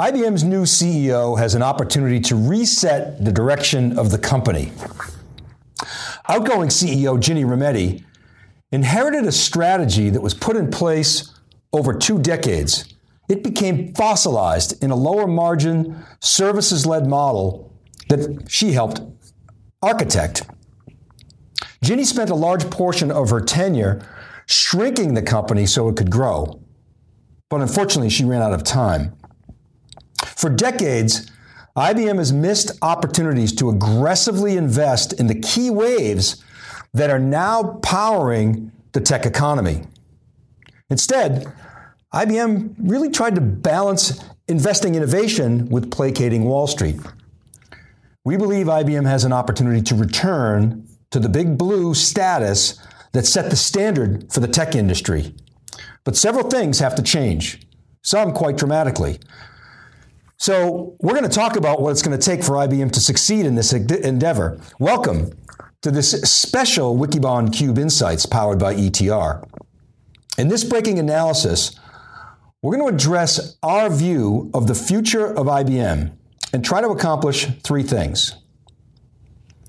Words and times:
IBM's 0.00 0.42
new 0.42 0.62
CEO 0.62 1.38
has 1.38 1.54
an 1.54 1.60
opportunity 1.62 2.18
to 2.18 2.34
reset 2.34 3.22
the 3.22 3.30
direction 3.30 3.98
of 3.98 4.10
the 4.10 4.16
company. 4.16 4.72
Outgoing 6.26 6.70
CEO 6.70 7.20
Ginny 7.20 7.44
Rometty 7.44 8.02
inherited 8.70 9.26
a 9.26 9.32
strategy 9.32 10.08
that 10.08 10.22
was 10.22 10.32
put 10.32 10.56
in 10.56 10.70
place 10.70 11.38
over 11.74 11.92
two 11.92 12.18
decades. 12.18 12.94
It 13.28 13.44
became 13.44 13.92
fossilized 13.92 14.82
in 14.82 14.90
a 14.90 14.96
lower 14.96 15.26
margin, 15.26 16.02
services 16.22 16.86
led 16.86 17.06
model 17.06 17.70
that 18.08 18.46
she 18.48 18.72
helped 18.72 19.02
architect. 19.82 20.48
Ginny 21.82 22.04
spent 22.04 22.30
a 22.30 22.34
large 22.34 22.70
portion 22.70 23.10
of 23.10 23.28
her 23.28 23.42
tenure 23.42 24.02
shrinking 24.46 25.12
the 25.12 25.22
company 25.22 25.66
so 25.66 25.90
it 25.90 25.96
could 25.98 26.10
grow. 26.10 26.62
But 27.50 27.60
unfortunately, 27.60 28.08
she 28.08 28.24
ran 28.24 28.40
out 28.40 28.54
of 28.54 28.64
time. 28.64 29.14
For 30.42 30.50
decades, 30.50 31.30
IBM 31.76 32.18
has 32.18 32.32
missed 32.32 32.72
opportunities 32.82 33.54
to 33.54 33.70
aggressively 33.70 34.56
invest 34.56 35.12
in 35.12 35.28
the 35.28 35.38
key 35.38 35.70
waves 35.70 36.42
that 36.94 37.10
are 37.10 37.20
now 37.20 37.78
powering 37.84 38.72
the 38.90 39.00
tech 39.00 39.24
economy. 39.24 39.84
Instead, 40.90 41.46
IBM 42.12 42.74
really 42.76 43.08
tried 43.08 43.36
to 43.36 43.40
balance 43.40 44.20
investing 44.48 44.96
innovation 44.96 45.68
with 45.68 45.92
placating 45.92 46.42
Wall 46.42 46.66
Street. 46.66 46.98
We 48.24 48.36
believe 48.36 48.66
IBM 48.66 49.06
has 49.06 49.22
an 49.22 49.32
opportunity 49.32 49.80
to 49.82 49.94
return 49.94 50.88
to 51.12 51.20
the 51.20 51.28
big 51.28 51.56
blue 51.56 51.94
status 51.94 52.80
that 53.12 53.26
set 53.26 53.48
the 53.48 53.56
standard 53.56 54.32
for 54.32 54.40
the 54.40 54.48
tech 54.48 54.74
industry. 54.74 55.36
But 56.02 56.16
several 56.16 56.50
things 56.50 56.80
have 56.80 56.96
to 56.96 57.02
change, 57.02 57.64
some 58.02 58.32
quite 58.32 58.56
dramatically. 58.56 59.20
So, 60.42 60.96
we're 60.98 61.12
going 61.12 61.22
to 61.22 61.28
talk 61.28 61.54
about 61.54 61.80
what 61.80 61.90
it's 61.90 62.02
going 62.02 62.18
to 62.18 62.30
take 62.30 62.42
for 62.42 62.54
IBM 62.54 62.90
to 62.90 63.00
succeed 63.00 63.46
in 63.46 63.54
this 63.54 63.72
endeavor. 63.72 64.60
Welcome 64.80 65.30
to 65.82 65.92
this 65.92 66.10
special 66.22 66.96
Wikibon 66.96 67.52
Cube 67.56 67.78
Insights 67.78 68.26
powered 68.26 68.58
by 68.58 68.74
ETR. 68.74 69.48
In 70.38 70.48
this 70.48 70.64
breaking 70.64 70.98
analysis, 70.98 71.78
we're 72.60 72.76
going 72.76 72.90
to 72.90 72.92
address 72.92 73.56
our 73.62 73.88
view 73.88 74.50
of 74.52 74.66
the 74.66 74.74
future 74.74 75.26
of 75.26 75.46
IBM 75.46 76.10
and 76.52 76.64
try 76.64 76.80
to 76.80 76.88
accomplish 76.88 77.46
three 77.62 77.84
things. 77.84 78.34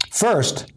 First, 0.10 0.74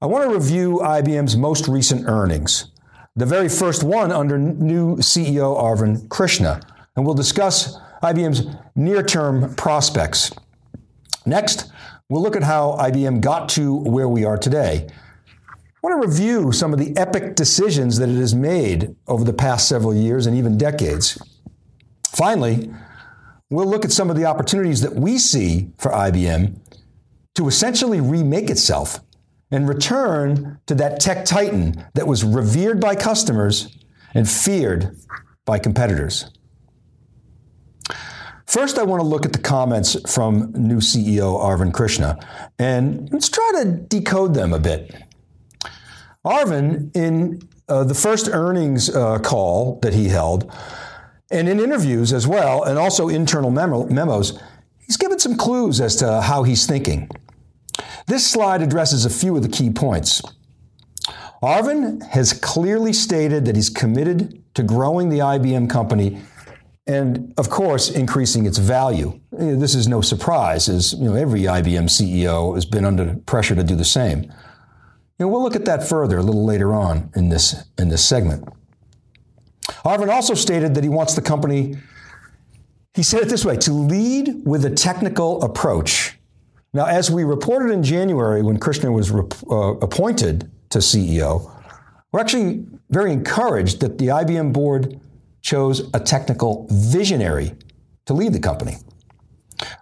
I 0.00 0.06
want 0.06 0.30
to 0.30 0.32
review 0.32 0.78
IBM's 0.80 1.36
most 1.36 1.66
recent 1.66 2.06
earnings, 2.06 2.70
the 3.16 3.26
very 3.26 3.48
first 3.48 3.82
one 3.82 4.12
under 4.12 4.38
new 4.38 4.98
CEO 4.98 5.60
Arvind 5.60 6.08
Krishna, 6.08 6.60
and 6.94 7.04
we'll 7.04 7.16
discuss 7.16 7.76
IBM's 8.02 8.46
near 8.74 9.02
term 9.02 9.54
prospects. 9.54 10.32
Next, 11.24 11.70
we'll 12.08 12.22
look 12.22 12.36
at 12.36 12.42
how 12.42 12.76
IBM 12.80 13.20
got 13.20 13.48
to 13.50 13.74
where 13.74 14.08
we 14.08 14.24
are 14.24 14.36
today. 14.36 14.88
I 15.48 15.88
want 15.88 16.02
to 16.02 16.08
review 16.08 16.52
some 16.52 16.72
of 16.72 16.78
the 16.78 16.96
epic 16.96 17.34
decisions 17.34 17.98
that 17.98 18.08
it 18.08 18.16
has 18.16 18.34
made 18.34 18.94
over 19.06 19.24
the 19.24 19.32
past 19.32 19.68
several 19.68 19.94
years 19.94 20.26
and 20.26 20.36
even 20.36 20.58
decades. 20.58 21.20
Finally, 22.08 22.72
we'll 23.50 23.66
look 23.66 23.84
at 23.84 23.92
some 23.92 24.10
of 24.10 24.16
the 24.16 24.24
opportunities 24.24 24.80
that 24.80 24.94
we 24.94 25.18
see 25.18 25.70
for 25.78 25.90
IBM 25.90 26.58
to 27.34 27.48
essentially 27.48 28.00
remake 28.00 28.50
itself 28.50 29.00
and 29.50 29.68
return 29.68 30.58
to 30.66 30.74
that 30.74 30.98
tech 30.98 31.24
titan 31.24 31.84
that 31.94 32.06
was 32.06 32.24
revered 32.24 32.80
by 32.80 32.94
customers 32.94 33.76
and 34.14 34.28
feared 34.28 34.96
by 35.44 35.58
competitors. 35.58 36.30
First, 38.52 38.78
I 38.78 38.82
want 38.82 39.00
to 39.00 39.06
look 39.06 39.24
at 39.24 39.32
the 39.32 39.38
comments 39.38 39.96
from 40.12 40.52
new 40.52 40.76
CEO 40.76 41.40
Arvind 41.40 41.72
Krishna, 41.72 42.18
and 42.58 43.08
let's 43.10 43.30
try 43.30 43.50
to 43.62 43.64
decode 43.64 44.34
them 44.34 44.52
a 44.52 44.58
bit. 44.58 44.94
Arvind, 46.22 46.94
in 46.94 47.40
uh, 47.66 47.84
the 47.84 47.94
first 47.94 48.28
earnings 48.30 48.94
uh, 48.94 49.20
call 49.20 49.78
that 49.80 49.94
he 49.94 50.08
held, 50.08 50.54
and 51.30 51.48
in 51.48 51.60
interviews 51.60 52.12
as 52.12 52.26
well, 52.26 52.62
and 52.62 52.78
also 52.78 53.08
internal 53.08 53.50
memo- 53.50 53.86
memos, 53.86 54.38
he's 54.80 54.98
given 54.98 55.18
some 55.18 55.38
clues 55.38 55.80
as 55.80 55.96
to 55.96 56.20
how 56.20 56.42
he's 56.42 56.66
thinking. 56.66 57.08
This 58.06 58.30
slide 58.30 58.60
addresses 58.60 59.06
a 59.06 59.10
few 59.10 59.34
of 59.34 59.42
the 59.42 59.48
key 59.48 59.70
points. 59.70 60.20
Arvind 61.42 62.06
has 62.08 62.34
clearly 62.34 62.92
stated 62.92 63.46
that 63.46 63.56
he's 63.56 63.70
committed 63.70 64.44
to 64.54 64.62
growing 64.62 65.08
the 65.08 65.20
IBM 65.20 65.70
company 65.70 66.20
and 66.86 67.32
of 67.36 67.48
course 67.48 67.90
increasing 67.90 68.46
its 68.46 68.58
value. 68.58 69.20
This 69.30 69.74
is 69.74 69.86
no 69.86 70.00
surprise, 70.00 70.68
as 70.68 70.94
you 70.94 71.04
know, 71.04 71.14
every 71.14 71.42
IBM 71.42 71.88
CEO 71.88 72.54
has 72.54 72.64
been 72.64 72.84
under 72.84 73.16
pressure 73.26 73.54
to 73.54 73.62
do 73.62 73.76
the 73.76 73.84
same. 73.84 74.32
And 75.18 75.30
we'll 75.30 75.42
look 75.42 75.54
at 75.54 75.64
that 75.66 75.86
further 75.86 76.18
a 76.18 76.22
little 76.22 76.44
later 76.44 76.74
on 76.74 77.10
in 77.14 77.28
this 77.28 77.54
in 77.78 77.88
this 77.88 78.04
segment. 78.04 78.48
Arvind 79.84 80.10
also 80.10 80.34
stated 80.34 80.74
that 80.74 80.82
he 80.82 80.90
wants 80.90 81.14
the 81.14 81.22
company. 81.22 81.76
He 82.94 83.02
said 83.02 83.22
it 83.22 83.28
this 83.28 83.44
way: 83.44 83.56
to 83.58 83.72
lead 83.72 84.42
with 84.44 84.64
a 84.64 84.70
technical 84.70 85.42
approach. 85.42 86.18
Now, 86.74 86.86
as 86.86 87.10
we 87.10 87.22
reported 87.22 87.70
in 87.70 87.82
January 87.82 88.42
when 88.42 88.58
Krishna 88.58 88.90
was 88.90 89.12
uh, 89.12 89.54
appointed 89.80 90.50
to 90.70 90.78
CEO, 90.78 91.54
we're 92.10 92.20
actually 92.20 92.64
very 92.90 93.12
encouraged 93.12 93.80
that 93.80 93.98
the 93.98 94.08
IBM 94.08 94.52
board 94.52 94.98
chose 95.42 95.90
a 95.92 96.00
technical 96.00 96.66
visionary 96.70 97.54
to 98.06 98.14
lead 98.14 98.32
the 98.32 98.40
company. 98.40 98.76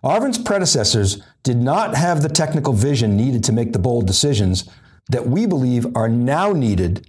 Arvind's 0.02 0.38
predecessors 0.38 1.22
did 1.42 1.56
not 1.56 1.94
have 1.94 2.22
the 2.22 2.28
technical 2.28 2.72
vision 2.72 3.16
needed 3.16 3.44
to 3.44 3.52
make 3.52 3.72
the 3.72 3.78
bold 3.78 4.06
decisions 4.06 4.68
that 5.10 5.26
we 5.26 5.46
believe 5.46 5.86
are 5.96 6.08
now 6.08 6.52
needed 6.52 7.08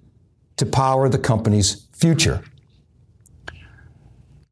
to 0.58 0.66
power 0.66 1.10
the 1.10 1.18
company's 1.18 1.88
future. 1.94 2.44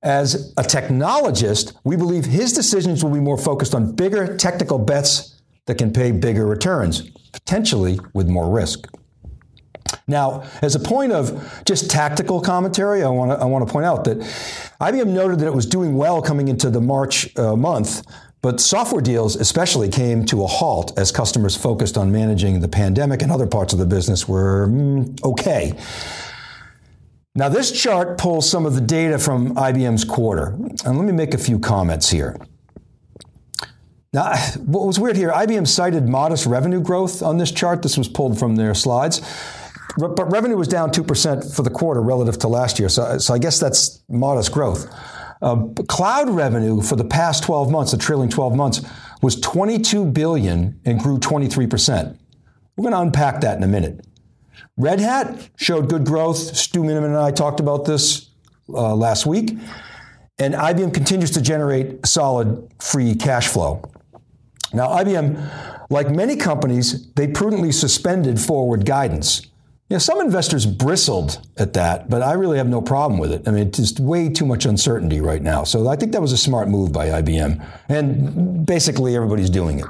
As 0.01 0.53
a 0.57 0.63
technologist, 0.63 1.75
we 1.83 1.97
believe 1.97 2.25
his 2.25 2.53
decisions 2.53 3.03
will 3.03 3.11
be 3.11 3.19
more 3.19 3.37
focused 3.37 3.75
on 3.75 3.95
bigger 3.95 4.37
technical 4.37 4.79
bets 4.79 5.41
that 5.65 5.77
can 5.77 5.91
pay 5.91 6.11
bigger 6.11 6.45
returns, 6.45 7.09
potentially 7.31 7.99
with 8.13 8.27
more 8.27 8.49
risk. 8.49 8.87
Now, 10.09 10.43
as 10.63 10.73
a 10.73 10.79
point 10.79 11.11
of 11.11 11.61
just 11.65 11.89
tactical 11.89 12.41
commentary, 12.41 13.03
I 13.03 13.09
want 13.09 13.31
to 13.31 13.37
I 13.37 13.45
want 13.45 13.65
to 13.65 13.71
point 13.71 13.85
out 13.85 14.03
that 14.05 14.17
IBM 14.81 15.07
noted 15.07 15.39
that 15.39 15.45
it 15.45 15.53
was 15.53 15.67
doing 15.67 15.95
well 15.95 16.19
coming 16.21 16.47
into 16.47 16.71
the 16.71 16.81
March 16.81 17.37
uh, 17.37 17.55
month, 17.55 18.03
but 18.41 18.59
software 18.59 19.01
deals 19.01 19.35
especially 19.35 19.87
came 19.87 20.25
to 20.25 20.43
a 20.43 20.47
halt 20.47 20.97
as 20.97 21.11
customers 21.11 21.55
focused 21.55 21.95
on 21.95 22.11
managing 22.11 22.59
the 22.59 22.67
pandemic 22.67 23.21
and 23.21 23.31
other 23.31 23.45
parts 23.45 23.71
of 23.71 23.77
the 23.77 23.85
business 23.85 24.27
were 24.27 24.67
mm, 24.67 25.23
okay. 25.23 25.77
Now, 27.35 27.47
this 27.47 27.71
chart 27.71 28.17
pulls 28.17 28.49
some 28.49 28.65
of 28.65 28.73
the 28.73 28.81
data 28.81 29.19
from 29.19 29.53
IBM's 29.55 30.03
quarter, 30.03 30.55
and 30.83 30.97
let 30.97 31.05
me 31.05 31.13
make 31.13 31.35
a 31.35 31.37
few 31.37 31.59
comments 31.59 32.09
here. 32.09 32.35
Now, 34.11 34.35
what 34.65 34.87
was 34.87 34.99
weird 34.99 35.15
here, 35.15 35.29
IBM 35.29 35.67
cited 35.67 36.09
modest 36.09 36.47
revenue 36.47 36.81
growth 36.81 37.21
on 37.21 37.37
this 37.37 37.51
chart. 37.51 37.83
This 37.83 37.95
was 37.95 38.07
pulled 38.07 38.39
from 38.39 38.55
their 38.55 38.73
slides 38.73 39.21
but 39.99 40.31
revenue 40.31 40.57
was 40.57 40.67
down 40.67 40.91
2% 40.91 41.55
for 41.55 41.61
the 41.61 41.69
quarter 41.69 42.01
relative 42.01 42.37
to 42.39 42.47
last 42.47 42.79
year. 42.79 42.89
So, 42.89 43.17
so 43.17 43.33
I 43.33 43.37
guess 43.37 43.59
that's 43.59 44.03
modest 44.09 44.51
growth. 44.51 44.91
Uh, 45.41 45.67
cloud 45.87 46.29
revenue 46.29 46.81
for 46.81 46.95
the 46.95 47.05
past 47.05 47.43
12 47.43 47.71
months, 47.71 47.91
the 47.91 47.97
trailing 47.97 48.29
12 48.29 48.55
months, 48.55 48.81
was 49.21 49.39
22 49.39 50.05
billion 50.05 50.79
and 50.85 50.99
grew 50.99 51.17
23%. 51.17 52.17
We're 52.75 52.83
going 52.83 52.93
to 52.93 53.01
unpack 53.01 53.41
that 53.41 53.57
in 53.57 53.63
a 53.63 53.67
minute. 53.67 54.05
Red 54.77 54.99
Hat 54.99 55.49
showed 55.57 55.89
good 55.89 56.05
growth. 56.05 56.37
Stu 56.37 56.81
Miniman 56.81 57.07
and 57.07 57.17
I 57.17 57.31
talked 57.31 57.59
about 57.59 57.85
this 57.85 58.29
uh, 58.69 58.95
last 58.95 59.25
week. 59.25 59.57
And 60.37 60.53
IBM 60.53 60.93
continues 60.93 61.31
to 61.31 61.41
generate 61.41 62.05
solid 62.05 62.71
free 62.81 63.13
cash 63.15 63.47
flow. 63.49 63.81
Now, 64.73 64.87
IBM, 64.89 65.87
like 65.89 66.09
many 66.09 66.35
companies, 66.35 67.11
they 67.13 67.27
prudently 67.27 67.71
suspended 67.71 68.39
forward 68.39 68.85
guidance. 68.85 69.41
Yeah, 69.89 69.97
some 69.97 70.21
investors 70.21 70.67
bristled 70.67 71.41
at 71.57 71.73
that, 71.73 72.11
but 72.11 72.21
I 72.21 72.33
really 72.33 72.59
have 72.59 72.67
no 72.67 72.79
problem 72.79 73.19
with 73.19 73.31
it. 73.31 73.47
I 73.47 73.51
mean, 73.51 73.67
it's 73.69 73.79
just 73.79 73.99
way 73.99 74.29
too 74.29 74.45
much 74.45 74.65
uncertainty 74.65 75.19
right 75.19 75.41
now. 75.41 75.63
So 75.63 75.87
I 75.87 75.95
think 75.95 76.11
that 76.11 76.21
was 76.21 76.31
a 76.31 76.37
smart 76.37 76.69
move 76.69 76.91
by 76.91 77.07
IBM. 77.07 77.65
And 77.89 78.67
basically, 78.67 79.15
everybody's 79.15 79.49
doing 79.49 79.79
it. 79.79 79.87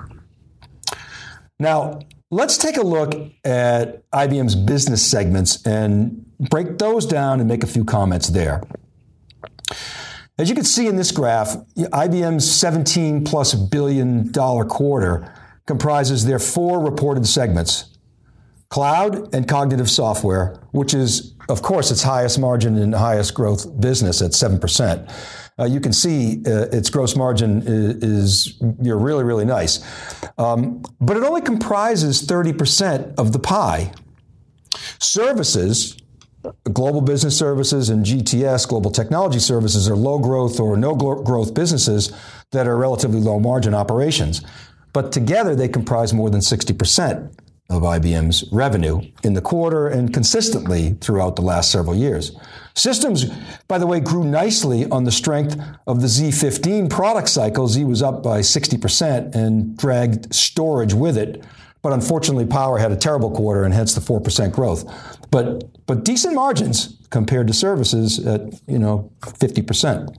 Now, 1.59 1.99
let's 2.31 2.57
take 2.57 2.77
a 2.77 2.81
look 2.81 3.13
at 3.43 4.09
IBM's 4.11 4.55
business 4.55 5.05
segments 5.05 5.65
and 5.65 6.25
break 6.39 6.77
those 6.77 7.05
down 7.05 7.41
and 7.41 7.49
make 7.49 7.63
a 7.63 7.67
few 7.67 7.83
comments 7.83 8.29
there. 8.29 8.63
As 10.37 10.47
you 10.47 10.55
can 10.55 10.63
see 10.63 10.87
in 10.87 10.95
this 10.95 11.11
graph, 11.11 11.57
IBM's 11.75 12.49
17 12.49 13.25
plus 13.25 13.53
billion 13.53 14.31
dollar 14.31 14.63
quarter 14.63 15.33
comprises 15.65 16.25
their 16.25 16.39
four 16.39 16.79
reported 16.79 17.27
segments 17.27 17.88
cloud 18.69 19.33
and 19.33 19.47
cognitive 19.47 19.89
software, 19.89 20.61
which 20.71 20.93
is, 20.93 21.33
of 21.49 21.61
course, 21.61 21.91
its 21.91 22.03
highest 22.03 22.39
margin 22.39 22.77
and 22.77 22.93
highest 22.93 23.33
growth 23.33 23.79
business 23.81 24.21
at 24.21 24.31
7%. 24.31 25.11
Uh, 25.57 25.65
you 25.65 25.81
can 25.81 25.91
see 25.91 26.41
uh, 26.45 26.67
its 26.71 26.89
gross 26.89 27.15
margin 27.15 27.63
is, 27.65 28.03
is 28.03 28.61
you're 28.81 28.97
really, 28.97 29.23
really 29.23 29.43
nice. 29.43 29.83
Um, 30.37 30.83
but 31.01 31.17
it 31.17 31.23
only 31.23 31.41
comprises 31.41 32.25
30% 32.25 33.15
of 33.17 33.33
the 33.33 33.39
pie. 33.39 33.91
Services, 34.99 35.97
global 36.71 37.01
business 37.01 37.37
services 37.37 37.89
and 37.89 38.05
GTS, 38.05 38.69
global 38.69 38.91
technology 38.91 39.39
services, 39.39 39.89
are 39.89 39.95
low 39.95 40.19
growth 40.19 40.59
or 40.59 40.77
no 40.77 40.95
growth 40.95 41.53
businesses 41.53 42.13
that 42.51 42.67
are 42.67 42.77
relatively 42.77 43.19
low 43.19 43.39
margin 43.39 43.73
operations. 43.73 44.41
But 44.93 45.11
together 45.11 45.55
they 45.55 45.67
comprise 45.67 46.13
more 46.13 46.29
than 46.29 46.39
60% 46.39 47.33
of 47.69 47.83
IBM's 47.83 48.45
revenue 48.51 49.01
in 49.23 49.33
the 49.33 49.41
quarter 49.41 49.87
and 49.87 50.13
consistently 50.13 50.97
throughout 51.01 51.35
the 51.35 51.41
last 51.41 51.71
several 51.71 51.95
years. 51.95 52.35
Systems, 52.73 53.25
by 53.67 53.77
the 53.77 53.85
way, 53.85 53.99
grew 53.99 54.23
nicely 54.23 54.89
on 54.89 55.03
the 55.03 55.11
strength 55.11 55.59
of 55.85 56.01
the 56.01 56.07
Z15 56.07 56.89
product 56.89 57.29
cycle. 57.29 57.67
Z 57.67 57.83
was 57.83 58.01
up 58.01 58.23
by 58.23 58.39
60% 58.39 59.35
and 59.35 59.77
dragged 59.77 60.33
storage 60.33 60.93
with 60.93 61.17
it. 61.17 61.43
But 61.81 61.93
unfortunately, 61.93 62.45
Power 62.45 62.77
had 62.77 62.91
a 62.91 62.97
terrible 62.97 63.31
quarter 63.31 63.63
and 63.63 63.73
hence 63.73 63.93
the 63.93 64.01
4% 64.01 64.51
growth. 64.51 64.85
But, 65.31 65.85
but 65.85 66.03
decent 66.03 66.35
margins 66.35 66.97
compared 67.09 67.47
to 67.47 67.53
services 67.53 68.25
at, 68.25 68.41
you 68.67 68.79
know, 68.79 69.11
50%. 69.21 70.15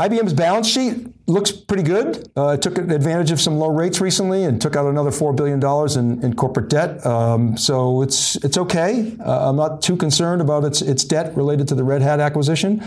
IBM's 0.00 0.32
balance 0.32 0.66
sheet 0.66 1.08
looks 1.26 1.52
pretty 1.52 1.82
good. 1.82 2.26
Uh, 2.34 2.56
it 2.58 2.62
took 2.62 2.78
advantage 2.78 3.30
of 3.32 3.38
some 3.38 3.58
low 3.58 3.68
rates 3.68 4.00
recently 4.00 4.44
and 4.44 4.58
took 4.58 4.74
out 4.74 4.86
another 4.86 5.10
$4 5.10 5.36
billion 5.36 5.60
in, 5.98 6.24
in 6.24 6.34
corporate 6.34 6.70
debt. 6.70 7.04
Um, 7.04 7.58
so 7.58 8.00
it's, 8.00 8.36
it's 8.36 8.56
okay. 8.56 9.14
Uh, 9.20 9.50
I'm 9.50 9.56
not 9.56 9.82
too 9.82 9.98
concerned 9.98 10.40
about 10.40 10.64
its, 10.64 10.80
its 10.80 11.04
debt 11.04 11.36
related 11.36 11.68
to 11.68 11.74
the 11.74 11.84
Red 11.84 12.00
Hat 12.00 12.18
acquisition. 12.18 12.82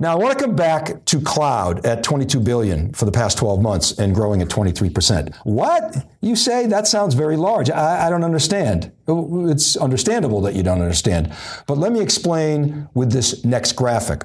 Now 0.00 0.12
I 0.12 0.14
want 0.14 0.36
to 0.36 0.42
come 0.42 0.56
back 0.56 1.04
to 1.04 1.20
cloud 1.20 1.84
at 1.84 2.02
22 2.02 2.40
billion 2.40 2.94
for 2.94 3.04
the 3.04 3.12
past 3.12 3.36
12 3.36 3.60
months 3.60 3.98
and 3.98 4.14
growing 4.14 4.40
at 4.40 4.48
23%. 4.48 5.36
What? 5.44 6.08
You 6.22 6.34
say 6.34 6.66
that 6.66 6.86
sounds 6.86 7.12
very 7.12 7.36
large. 7.36 7.68
I, 7.68 8.06
I, 8.06 8.10
don't 8.10 8.24
understand. 8.24 8.90
It's 9.06 9.76
understandable 9.76 10.40
that 10.40 10.54
you 10.54 10.62
don't 10.62 10.80
understand. 10.80 11.32
But 11.66 11.76
let 11.76 11.92
me 11.92 12.00
explain 12.00 12.88
with 12.94 13.12
this 13.12 13.44
next 13.44 13.72
graphic. 13.72 14.22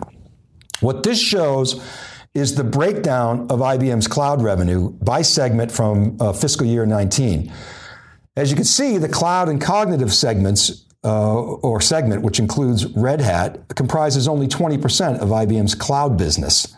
What 0.79 1.03
this 1.03 1.19
shows 1.19 1.81
is 2.33 2.56
the 2.56 2.63
breakdown 2.63 3.47
of 3.50 3.59
IBM's 3.59 4.07
cloud 4.07 4.41
revenue 4.44 4.91
by 4.91 5.24
segment 5.24 5.71
from 5.71 6.18
uh, 6.19 6.33
fiscal 6.33 6.68
year 6.68 6.85
19. 6.85 7.51
As 8.35 8.51
you 8.51 8.56
can 8.56 8.65
see, 8.65 8.97
the 9.00 9.09
cloud 9.09 9.50
and 9.50 9.59
cognitive 9.59 10.13
segments 10.13 10.85
uh, 11.03 11.33
or 11.33 11.81
segment, 11.81 12.21
which 12.21 12.39
includes 12.39 12.85
Red 12.95 13.21
Hat, 13.21 13.75
comprises 13.75 14.27
only 14.27 14.47
20% 14.47 15.19
of 15.19 15.29
IBM's 15.29 15.74
cloud 15.74 16.18
business. 16.18 16.75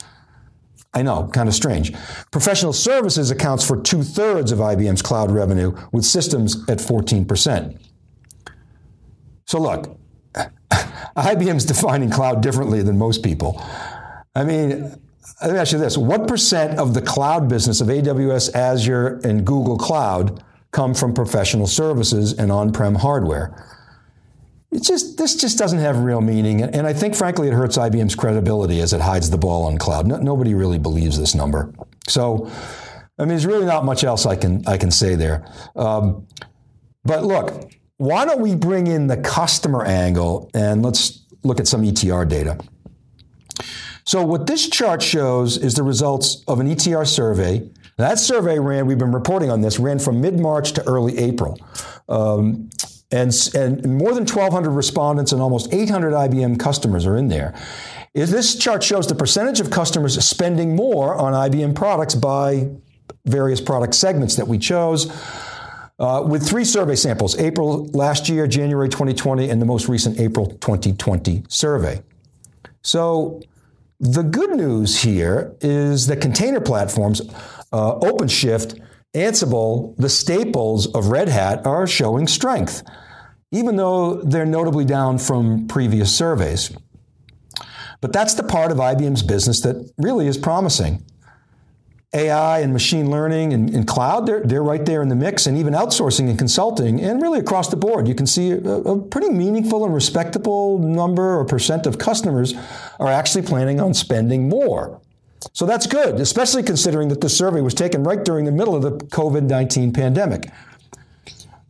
I 0.93 1.01
know, 1.01 1.29
kind 1.33 1.49
of 1.49 1.53
strange. 1.53 1.93
Professional 2.31 2.73
services 2.73 3.29
accounts 3.29 3.67
for 3.67 3.81
two 3.81 4.03
thirds 4.03 4.51
of 4.51 4.59
IBM's 4.59 5.01
cloud 5.01 5.29
revenue, 5.29 5.77
with 5.91 6.05
systems 6.05 6.63
at 6.69 6.79
14%. 6.79 7.79
So, 9.45 9.59
look, 9.59 9.99
IBM's 11.17 11.65
defining 11.65 12.09
cloud 12.09 12.41
differently 12.41 12.81
than 12.81 12.97
most 12.97 13.23
people. 13.23 13.61
I 14.35 14.43
mean, 14.43 14.95
let 15.41 15.51
me 15.51 15.57
ask 15.57 15.71
you 15.71 15.79
this 15.79 15.97
what 15.97 16.27
percent 16.27 16.79
of 16.79 16.93
the 16.93 17.01
cloud 17.01 17.49
business 17.49 17.81
of 17.81 17.87
AWS, 17.87 18.53
Azure, 18.53 19.19
and 19.23 19.45
Google 19.45 19.77
Cloud 19.77 20.43
come 20.71 20.93
from 20.93 21.13
professional 21.13 21.67
services 21.67 22.33
and 22.33 22.51
on 22.51 22.71
prem 22.71 22.95
hardware? 22.95 23.65
It 24.71 24.83
just 24.83 25.17
this 25.17 25.35
just 25.35 25.57
doesn't 25.57 25.79
have 25.79 25.99
real 25.99 26.21
meaning, 26.21 26.61
and 26.61 26.85
I 26.85 26.93
think 26.93 27.15
frankly 27.15 27.47
it 27.47 27.53
hurts 27.53 27.77
IBM's 27.77 28.15
credibility 28.15 28.81
as 28.81 28.93
it 28.93 29.01
hides 29.01 29.29
the 29.29 29.37
ball 29.37 29.65
on 29.65 29.77
cloud. 29.79 30.05
No, 30.05 30.17
nobody 30.17 30.53
really 30.53 30.77
believes 30.77 31.17
this 31.17 31.33
number. 31.33 31.73
So, 32.07 32.51
I 33.17 33.23
mean, 33.23 33.29
there's 33.29 33.47
really 33.47 33.65
not 33.65 33.83
much 33.83 34.03
else 34.03 34.27
I 34.27 34.35
can 34.35 34.63
I 34.67 34.77
can 34.77 34.91
say 34.91 35.15
there. 35.15 35.43
Um, 35.75 36.27
but 37.03 37.23
look, 37.23 37.71
why 37.97 38.25
don't 38.25 38.41
we 38.41 38.55
bring 38.55 38.85
in 38.85 39.07
the 39.07 39.17
customer 39.17 39.83
angle 39.85 40.51
and 40.53 40.83
let's 40.83 41.25
look 41.43 41.59
at 41.59 41.67
some 41.67 41.81
ETR 41.81 42.29
data. 42.29 42.59
So 44.09 44.25
what 44.25 44.47
this 44.47 44.67
chart 44.67 45.03
shows 45.03 45.55
is 45.55 45.75
the 45.75 45.83
results 45.83 46.43
of 46.47 46.59
an 46.59 46.67
ETR 46.67 47.05
survey. 47.05 47.69
That 47.97 48.17
survey 48.17 48.57
ran, 48.57 48.87
we've 48.87 48.97
been 48.97 49.11
reporting 49.11 49.51
on 49.51 49.61
this, 49.61 49.77
ran 49.77 49.99
from 49.99 50.19
mid-March 50.19 50.71
to 50.73 50.87
early 50.87 51.15
April. 51.19 51.59
Um, 52.09 52.71
and, 53.11 53.31
and 53.53 53.99
more 53.99 54.15
than 54.15 54.25
1,200 54.25 54.71
respondents 54.71 55.31
and 55.31 55.39
almost 55.43 55.71
800 55.71 56.13
IBM 56.13 56.59
customers 56.59 57.05
are 57.05 57.17
in 57.17 57.27
there. 57.27 57.53
This 58.15 58.55
chart 58.55 58.81
shows 58.81 59.05
the 59.05 59.13
percentage 59.13 59.59
of 59.59 59.69
customers 59.69 60.17
spending 60.25 60.75
more 60.75 61.13
on 61.13 61.33
IBM 61.33 61.75
products 61.75 62.15
by 62.15 62.67
various 63.25 63.61
product 63.61 63.93
segments 63.93 64.37
that 64.37 64.47
we 64.47 64.57
chose. 64.57 65.05
Uh, 65.99 66.25
with 66.27 66.49
three 66.49 66.65
survey 66.65 66.95
samples 66.95 67.37
April 67.37 67.85
last 67.89 68.27
year, 68.27 68.47
January 68.47 68.89
2020, 68.89 69.51
and 69.51 69.61
the 69.61 69.67
most 69.67 69.87
recent 69.87 70.19
April 70.19 70.47
2020 70.47 71.43
survey. 71.47 72.01
So 72.81 73.43
the 73.99 74.23
good 74.23 74.51
news 74.51 75.01
here 75.01 75.55
is 75.61 76.07
that 76.07 76.21
container 76.21 76.61
platforms, 76.61 77.21
uh, 77.73 77.95
OpenShift, 77.99 78.79
Ansible, 79.13 79.95
the 79.97 80.09
staples 80.09 80.87
of 80.93 81.07
Red 81.07 81.29
Hat, 81.29 81.65
are 81.65 81.85
showing 81.85 82.27
strength, 82.27 82.83
even 83.51 83.75
though 83.75 84.21
they're 84.21 84.45
notably 84.45 84.85
down 84.85 85.17
from 85.17 85.67
previous 85.67 86.15
surveys. 86.15 86.71
But 88.01 88.13
that's 88.13 88.35
the 88.35 88.43
part 88.43 88.71
of 88.71 88.77
IBM's 88.77 89.23
business 89.23 89.61
that 89.61 89.91
really 89.97 90.27
is 90.27 90.37
promising. 90.37 91.03
AI 92.13 92.59
and 92.59 92.73
machine 92.73 93.11
learning 93.11 93.53
and, 93.53 93.69
and, 93.69 93.87
cloud, 93.87 94.25
they're, 94.25 94.41
they're 94.41 94.63
right 94.63 94.83
there 94.83 95.03
in 95.03 95.09
the 95.09 95.15
mix, 95.15 95.45
and 95.45 95.55
even 95.55 95.73
outsourcing 95.73 96.27
and 96.27 96.39
consulting, 96.39 96.99
and 96.99 97.21
really 97.21 97.39
across 97.39 97.69
the 97.69 97.77
board. 97.77 98.07
You 98.07 98.15
can 98.15 98.25
see 98.25 98.51
a, 98.51 98.57
a 98.57 98.99
pretty 98.99 99.29
meaningful 99.29 99.85
and 99.85 99.93
respectable 99.93 100.79
number 100.79 101.37
or 101.37 101.45
percent 101.45 101.85
of 101.85 101.99
customers 101.99 102.55
are 102.99 103.09
actually 103.09 103.43
planning 103.43 103.79
on 103.79 103.93
spending 103.93 104.49
more. 104.49 104.99
So 105.53 105.67
that's 105.67 105.85
good, 105.85 106.19
especially 106.19 106.63
considering 106.63 107.09
that 107.09 107.21
the 107.21 107.29
survey 107.29 107.61
was 107.61 107.75
taken 107.75 108.03
right 108.03 108.23
during 108.23 108.45
the 108.45 108.51
middle 108.51 108.75
of 108.75 108.81
the 108.81 108.91
COVID 108.91 109.43
19 109.43 109.93
pandemic. 109.93 110.49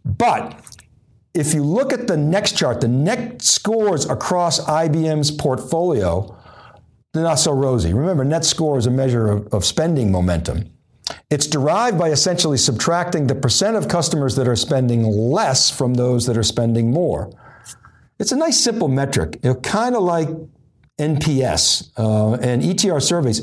But 0.06 0.60
if 1.34 1.54
you 1.54 1.64
look 1.64 1.94
at 1.94 2.08
the 2.08 2.18
next 2.18 2.58
chart, 2.58 2.82
the 2.82 2.88
next 2.88 3.48
scores 3.48 4.10
across 4.10 4.66
IBM's 4.66 5.32
portfolio, 5.32 6.36
they're 7.14 7.24
not 7.24 7.40
so 7.40 7.52
rosy. 7.52 7.94
Remember, 7.94 8.24
net 8.24 8.46
score 8.46 8.78
is 8.78 8.86
a 8.86 8.92
measure 8.92 9.28
of, 9.28 9.54
of 9.54 9.66
spending 9.66 10.12
momentum. 10.12 10.72
It's 11.30 11.48
derived 11.48 11.98
by 11.98 12.10
essentially 12.10 12.58
subtracting 12.58 13.28
the 13.28 13.36
percent 13.36 13.76
of 13.76 13.88
customers 13.88 14.36
that 14.36 14.48
are 14.48 14.56
spending 14.56 15.04
less 15.04 15.70
from 15.70 15.96
those 15.96 16.28
that 16.28 16.38
are 16.38 16.44
spending 16.44 16.92
more. 16.92 17.32
It's 18.20 18.32
a 18.32 18.36
nice 18.36 18.60
simple 18.60 18.88
metric, 18.88 19.44
know, 19.44 19.56
kind 19.56 19.96
of 19.96 20.04
like 20.04 20.30
NPS 21.00 21.92
uh, 21.98 22.34
and 22.36 22.62
ETR 22.62 23.02
surveys. 23.02 23.42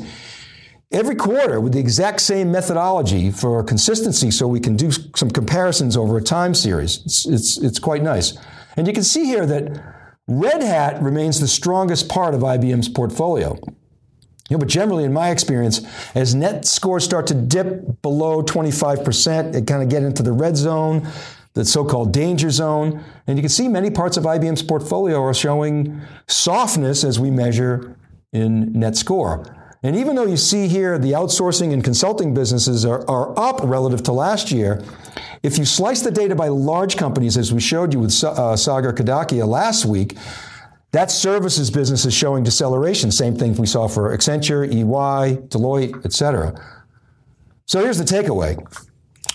Every 0.93 1.17
quarter 1.17 1.61
with 1.61 1.73
the 1.73 1.81
exact 1.81 2.21
same 2.21 2.53
methodology 2.53 3.33
for 3.33 3.65
consistency 3.65 4.31
so 4.31 4.47
we 4.47 4.61
can 4.61 4.77
do 4.77 4.93
some 4.93 5.31
comparisons 5.31 5.97
over 5.97 6.17
a 6.19 6.23
time 6.23 6.55
series. 6.55 7.05
It's, 7.05 7.27
it's, 7.27 7.59
it's 7.59 7.79
quite 7.81 8.03
nice. 8.03 8.39
And 8.77 8.87
you 8.87 8.93
can 8.93 9.03
see 9.03 9.25
here 9.25 9.47
that 9.47 9.96
Red 10.29 10.63
Hat 10.63 11.01
remains 11.03 11.41
the 11.41 11.47
strongest 11.47 12.09
part 12.09 12.35
of 12.35 12.41
IBM's 12.41 12.89
portfolio. 12.89 13.57
You 14.49 14.57
know, 14.57 14.59
but 14.59 14.69
generally, 14.69 15.05
in 15.05 15.13
my 15.13 15.31
experience, 15.31 15.81
as 16.15 16.35
net 16.35 16.67
scores 16.67 17.05
start 17.05 17.27
to 17.29 17.35
dip 17.35 18.03
below 18.03 18.43
25%, 18.43 19.55
it 19.55 19.67
kind 19.67 19.83
of 19.83 19.89
get 19.89 20.03
into 20.03 20.23
the 20.23 20.33
red 20.33 20.57
zone, 20.57 21.09
the 21.55 21.65
so-called 21.65 22.13
danger 22.13 22.51
zone. 22.51 23.05
And 23.27 23.39
you 23.39 23.43
can 23.43 23.49
see 23.49 23.69
many 23.69 23.91
parts 23.91 24.17
of 24.17 24.25
IBM's 24.25 24.63
portfolio 24.63 25.23
are 25.23 25.35
showing 25.35 26.01
softness 26.29 27.03
as 27.03 27.19
we 27.19 27.31
measure 27.31 27.97
in 28.33 28.73
net 28.73 28.97
score. 28.97 29.53
And 29.83 29.95
even 29.97 30.17
though 30.17 30.27
you 30.27 30.37
see 30.37 30.69
here 30.69 30.99
the 30.99 31.13
outsourcing 31.13 31.73
and 31.73 31.83
consulting 31.83 32.35
businesses 32.35 32.85
are, 32.85 33.09
are 33.09 33.39
up 33.39 33.61
relative 33.63 34.03
to 34.05 34.13
last 34.13 34.51
year, 34.51 34.83
if 35.47 35.59
you 35.59 35.65
slice 35.65 36.03
the 36.03 36.11
data 36.11 36.35
by 36.35 36.49
large 36.49 36.97
companies, 36.97 37.37
as 37.37 37.53
we 37.53 37.61
showed 37.61 37.95
you 37.95 38.01
with 38.01 38.25
uh, 38.25 38.57
Sagar 38.57 38.93
Kadakia 38.93 39.47
last 39.47 39.87
week, 39.87 40.17
that 40.91 41.09
services 41.09 41.71
business 41.71 42.05
is 42.05 42.13
showing 42.13 42.43
deceleration. 42.43 43.13
Same 43.13 43.37
thing 43.37 43.55
we 43.55 43.67
saw 43.67 43.87
for 43.87 44.17
Accenture, 44.17 44.67
EY, 44.67 45.37
Deloitte, 45.47 46.05
et 46.05 46.13
cetera. 46.13 46.61
So 47.65 47.81
here's 47.81 47.99
the 47.99 48.05
takeaway. 48.05 48.59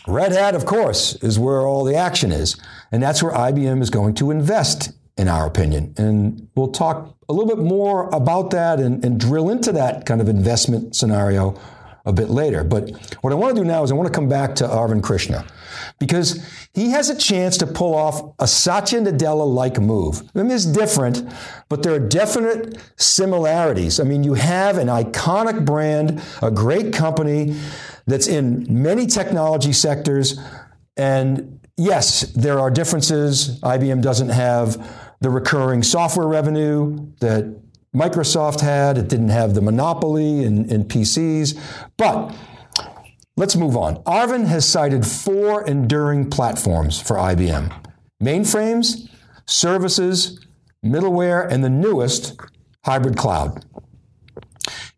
Red 0.06 0.34
Hat, 0.34 0.54
of 0.54 0.66
course, 0.66 1.16
is 1.24 1.40
where 1.40 1.62
all 1.62 1.86
the 1.86 1.96
action 1.96 2.34
is. 2.34 2.60
And 2.92 3.02
that's 3.02 3.24
where 3.24 3.32
IBM 3.32 3.82
is 3.82 3.90
going 3.90 4.16
to 4.16 4.32
invest, 4.32 4.92
in 5.16 5.30
our 5.30 5.46
opinion. 5.46 5.94
And 5.96 6.50
we'll 6.56 6.72
talk 6.72 7.16
a 7.30 7.34
little 7.34 7.48
bit 7.48 7.64
more 7.64 8.10
about 8.10 8.52
that 8.52 8.82
and, 8.82 9.06
and 9.06 9.18
drill 9.18 9.50
into 9.50 9.72
that 9.74 10.06
kind 10.06 10.20
of 10.20 10.28
investment 10.28 10.94
scenario 10.94 11.58
a 12.06 12.14
bit 12.14 12.30
later. 12.30 12.64
But 12.64 12.92
what 13.22 13.32
I 13.32 13.36
want 13.36 13.56
to 13.56 13.62
do 13.62 13.68
now 13.68 13.84
is 13.84 13.92
I 13.92 13.96
want 13.96 14.12
to 14.12 14.14
come 14.14 14.30
back 14.30 14.56
to 14.56 14.64
Arvind 14.66 15.04
Krishna 15.04 15.46
because 16.00 16.44
he 16.74 16.92
has 16.92 17.10
a 17.10 17.16
chance 17.16 17.58
to 17.58 17.68
pull 17.68 17.96
off 17.96 18.34
a 18.40 18.48
Satya 18.48 19.00
Nadella 19.02 19.52
like 19.52 19.80
move. 19.80 20.24
I 20.36 20.44
mean, 20.44 20.52
it's 20.52 20.66
different, 20.66 21.24
but 21.70 21.84
there 21.84 21.94
are 21.94 22.00
definite 22.00 22.78
similarities. 22.98 24.00
I 24.00 24.04
mean, 24.04 24.24
you 24.24 24.34
have 24.34 24.78
an 24.78 24.88
iconic 24.88 25.66
brand, 25.66 26.22
a 26.42 26.52
great 26.52 26.94
company 26.94 27.56
that's 28.08 28.28
in 28.28 28.66
many 28.70 29.06
technology 29.06 29.74
sectors, 29.74 30.40
and 30.98 31.60
yes, 31.78 32.22
there 32.34 32.60
are 32.60 32.70
differences. 32.70 33.60
IBM 33.62 34.02
doesn't 34.02 34.30
have 34.30 34.78
the 35.22 35.30
recurring 35.30 35.84
software 35.84 36.28
revenue 36.28 37.12
that 37.20 37.62
Microsoft 37.96 38.62
had. 38.62 38.98
It 38.98 39.08
didn't 39.08 39.30
have 39.30 39.54
the 39.54 39.62
monopoly 39.62 40.44
in, 40.44 40.70
in 40.70 40.86
PCs. 40.86 41.60
But 41.98 42.34
let's 43.36 43.56
move 43.56 43.76
on. 43.76 43.98
Arvind 44.04 44.48
has 44.48 44.68
cited 44.68 45.06
four 45.06 45.66
enduring 45.66 46.30
platforms 46.30 47.00
for 47.00 47.18
IBM 47.18 47.74
mainframes, 48.22 49.10
services, 49.48 50.40
middleware, 50.86 51.52
and 51.52 51.64
the 51.64 51.70
newest, 51.70 52.40
hybrid 52.86 53.18
cloud. 53.18 53.66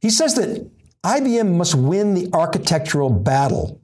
He 0.02 0.10
says 0.10 0.36
that 0.36 0.70
IBM 1.04 1.56
must 1.56 1.76
win 1.76 2.14
the 2.14 2.30
architectural 2.34 3.10
battle 3.10 3.82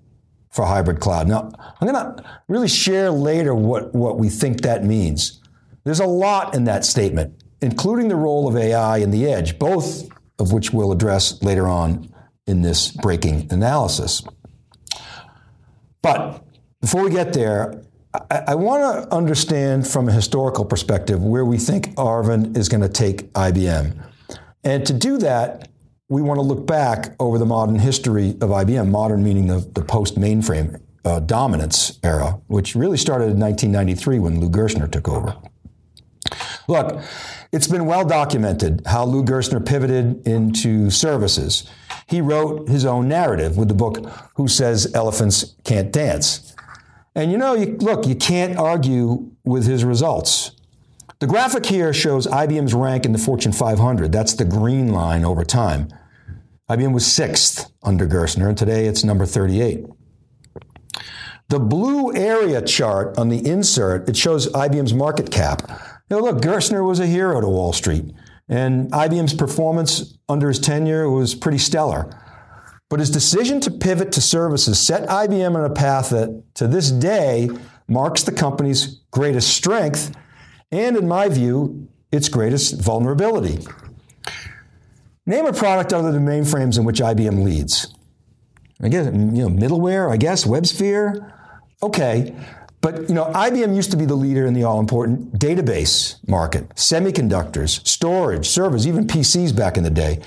for 0.51 0.65
hybrid 0.65 0.99
cloud. 0.99 1.27
Now, 1.27 1.51
I'm 1.79 1.87
going 1.87 1.93
to 1.93 2.23
really 2.47 2.67
share 2.67 3.11
later 3.11 3.55
what, 3.55 3.93
what 3.95 4.17
we 4.17 4.29
think 4.29 4.61
that 4.61 4.83
means. 4.83 5.41
There's 5.85 5.99
a 5.99 6.05
lot 6.05 6.53
in 6.53 6.65
that 6.65 6.83
statement 6.83 7.38
including 7.61 8.07
the 8.07 8.15
role 8.15 8.47
of 8.47 8.55
AI 8.55 8.97
in 8.97 9.11
the 9.11 9.25
edge, 9.25 9.59
both 9.59 10.09
of 10.37 10.51
which 10.51 10.71
we'll 10.71 10.91
address 10.91 11.41
later 11.43 11.67
on 11.67 12.13
in 12.47 12.61
this 12.61 12.91
breaking 12.91 13.47
analysis. 13.51 14.23
But 16.01 16.43
before 16.81 17.03
we 17.03 17.11
get 17.11 17.33
there, 17.33 17.83
I, 18.31 18.43
I 18.47 18.55
want 18.55 19.03
to 19.03 19.13
understand 19.13 19.87
from 19.87 20.07
a 20.07 20.11
historical 20.11 20.65
perspective 20.65 21.21
where 21.21 21.45
we 21.45 21.57
think 21.57 21.93
Arvind 21.95 22.57
is 22.57 22.69
going 22.69 22.81
to 22.81 22.89
take 22.89 23.31
IBM. 23.33 24.05
And 24.63 24.85
to 24.85 24.93
do 24.93 25.17
that, 25.19 25.69
we 26.07 26.21
want 26.21 26.39
to 26.39 26.41
look 26.41 26.65
back 26.65 27.15
over 27.19 27.37
the 27.37 27.45
modern 27.45 27.77
history 27.77 28.31
of 28.31 28.49
IBM, 28.49 28.89
modern 28.89 29.23
meaning 29.23 29.47
the, 29.47 29.59
the 29.73 29.83
post 29.83 30.15
mainframe 30.15 30.81
uh, 31.05 31.19
dominance 31.19 31.99
era, 32.03 32.39
which 32.47 32.75
really 32.75 32.97
started 32.97 33.25
in 33.25 33.39
1993 33.39 34.19
when 34.19 34.39
Lou 34.39 34.49
Gerstner 34.49 34.91
took 34.91 35.07
over. 35.07 35.35
Look, 36.67 37.01
it's 37.51 37.67
been 37.67 37.85
well 37.85 38.05
documented 38.05 38.83
how 38.85 39.05
Lou 39.05 39.23
Gerstner 39.23 39.65
pivoted 39.65 40.27
into 40.27 40.89
services. 40.89 41.69
He 42.05 42.21
wrote 42.21 42.69
his 42.69 42.85
own 42.85 43.07
narrative 43.07 43.57
with 43.57 43.67
the 43.67 43.73
book 43.73 44.05
Who 44.35 44.47
Says 44.47 44.91
Elephants 44.93 45.55
Can't 45.63 45.91
Dance. 45.91 46.55
And 47.15 47.31
you 47.31 47.37
know, 47.37 47.55
you, 47.55 47.77
look, 47.77 48.07
you 48.07 48.15
can't 48.15 48.57
argue 48.57 49.31
with 49.43 49.65
his 49.65 49.83
results. 49.83 50.51
The 51.19 51.27
graphic 51.27 51.65
here 51.65 51.91
shows 51.91 52.27
IBM's 52.27 52.73
rank 52.73 53.05
in 53.05 53.11
the 53.11 53.17
Fortune 53.17 53.51
500. 53.51 54.11
That's 54.11 54.33
the 54.33 54.45
green 54.45 54.93
line 54.93 55.25
over 55.25 55.43
time. 55.43 55.89
IBM 56.69 56.93
was 56.93 57.05
sixth 57.05 57.71
under 57.83 58.07
Gerstner, 58.07 58.47
and 58.47 58.57
today 58.57 58.85
it's 58.85 59.03
number 59.03 59.25
38. 59.25 59.85
The 61.49 61.59
blue 61.59 62.15
area 62.15 62.61
chart 62.61 63.17
on 63.17 63.29
the 63.29 63.45
insert, 63.45 64.07
it 64.07 64.15
shows 64.15 64.47
IBM's 64.53 64.93
market 64.93 65.31
cap. 65.31 65.63
Now, 66.09 66.19
look, 66.19 66.41
Gerstner 66.41 66.85
was 66.85 66.99
a 66.99 67.07
hero 67.07 67.39
to 67.39 67.47
Wall 67.47 67.73
Street, 67.73 68.13
and 68.47 68.91
IBM's 68.91 69.33
performance 69.33 70.17
under 70.27 70.47
his 70.47 70.59
tenure 70.59 71.09
was 71.09 71.35
pretty 71.35 71.59
stellar. 71.59 72.09
But 72.89 72.99
his 72.99 73.11
decision 73.11 73.59
to 73.61 73.71
pivot 73.71 74.11
to 74.13 74.21
services 74.21 74.79
set 74.79 75.07
IBM 75.07 75.55
on 75.55 75.63
a 75.63 75.73
path 75.73 76.09
that, 76.09 76.43
to 76.55 76.67
this 76.67 76.89
day, 76.89 77.49
marks 77.87 78.23
the 78.23 78.31
company's 78.31 78.99
greatest 79.11 79.55
strength 79.55 80.15
and, 80.71 80.97
in 80.97 81.07
my 81.07 81.29
view, 81.29 81.87
its 82.11 82.29
greatest 82.29 82.81
vulnerability. 82.81 83.63
Name 85.27 85.45
a 85.45 85.53
product 85.53 85.93
other 85.93 86.11
than 86.11 86.25
mainframes 86.25 86.79
in 86.79 86.85
which 86.85 86.99
IBM 86.99 87.43
leads. 87.43 87.93
I 88.81 88.87
guess, 88.87 89.05
you 89.05 89.11
know, 89.11 89.49
middleware, 89.49 90.11
I 90.11 90.17
guess, 90.17 90.45
WebSphere. 90.45 91.33
Okay, 91.83 92.35
but 92.81 93.09
you 93.09 93.15
know, 93.15 93.25
IBM 93.25 93.75
used 93.75 93.91
to 93.91 93.97
be 93.97 94.05
the 94.05 94.15
leader 94.15 94.45
in 94.45 94.53
the 94.53 94.63
all-important 94.63 95.37
database 95.37 96.15
market, 96.27 96.69
semiconductors, 96.69 97.85
storage, 97.87 98.47
servers, 98.47 98.87
even 98.87 99.05
PCs 99.05 99.55
back 99.55 99.77
in 99.77 99.83
the 99.83 99.89
day. 99.89 100.19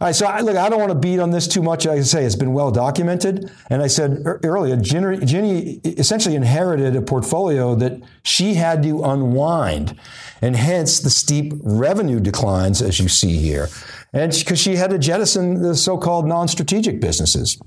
All 0.00 0.06
right, 0.06 0.14
so 0.14 0.24
I, 0.24 0.40
look, 0.40 0.56
I 0.56 0.70
don't 0.70 0.78
want 0.78 0.92
to 0.92 0.98
beat 0.98 1.18
on 1.18 1.30
this 1.30 1.46
too 1.46 1.62
much. 1.62 1.86
I 1.86 2.00
say 2.00 2.24
it's 2.24 2.34
been 2.34 2.54
well 2.54 2.70
documented. 2.70 3.52
And 3.68 3.82
I 3.82 3.86
said 3.86 4.22
earlier, 4.24 4.74
Ginny, 4.76 5.18
Ginny 5.26 5.80
essentially 5.84 6.34
inherited 6.34 6.96
a 6.96 7.02
portfolio 7.02 7.74
that 7.74 8.00
she 8.22 8.54
had 8.54 8.82
to 8.84 9.04
unwind, 9.04 10.00
and 10.40 10.56
hence 10.56 11.00
the 11.00 11.10
steep 11.10 11.52
revenue 11.62 12.18
declines 12.18 12.80
as 12.80 12.98
you 12.98 13.08
see 13.08 13.36
here. 13.36 13.68
And 14.14 14.32
because 14.32 14.58
she 14.58 14.76
had 14.76 14.88
to 14.88 14.98
jettison 14.98 15.60
the 15.60 15.74
so-called 15.74 16.26
non-strategic 16.26 16.98
businesses. 16.98 17.60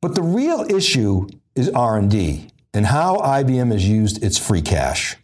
But 0.00 0.16
the 0.16 0.22
real 0.22 0.66
issue 0.68 1.28
is 1.54 1.68
R&D 1.70 2.48
and 2.74 2.86
how 2.86 3.16
IBM 3.16 3.72
has 3.72 3.88
used 3.88 4.22
its 4.24 4.38
free 4.38 4.62
cash. 4.62 5.16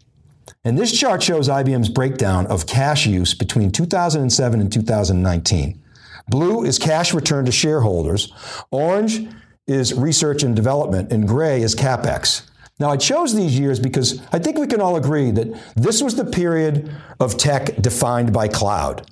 And 0.65 0.79
this 0.79 0.99
chart 0.99 1.23
shows 1.23 1.49
IBM's 1.49 1.89
breakdown 1.89 2.47
of 2.47 2.67
cash 2.67 3.07
use 3.07 3.35
between 3.35 3.71
2007 3.71 4.61
and 4.61 4.73
2019. 4.73 5.83
Blue 6.29 6.65
is 6.65 6.79
cash 6.79 7.15
returned 7.15 7.47
to 7.47 7.53
shareholders. 7.53 8.33
Orange 8.71 9.29
is 9.67 9.95
research 9.95 10.43
and 10.43 10.55
development, 10.55 11.13
and 11.13 11.27
gray 11.27 11.63
is 11.63 11.75
capex. 11.75 12.43
Now, 12.79 12.91
I 12.91 12.97
chose 12.97 13.35
these 13.35 13.59
years 13.59 13.81
because 13.81 14.23
I 14.33 14.39
think 14.39 14.59
we 14.59 14.67
can 14.67 14.81
all 14.81 14.97
agree 14.97 15.31
that 15.33 15.49
this 15.75 16.03
was 16.03 16.15
the 16.15 16.25
period 16.25 16.95
of 17.19 17.37
tech 17.37 17.77
defined 17.77 18.33
by 18.33 18.49
cloud. 18.49 19.11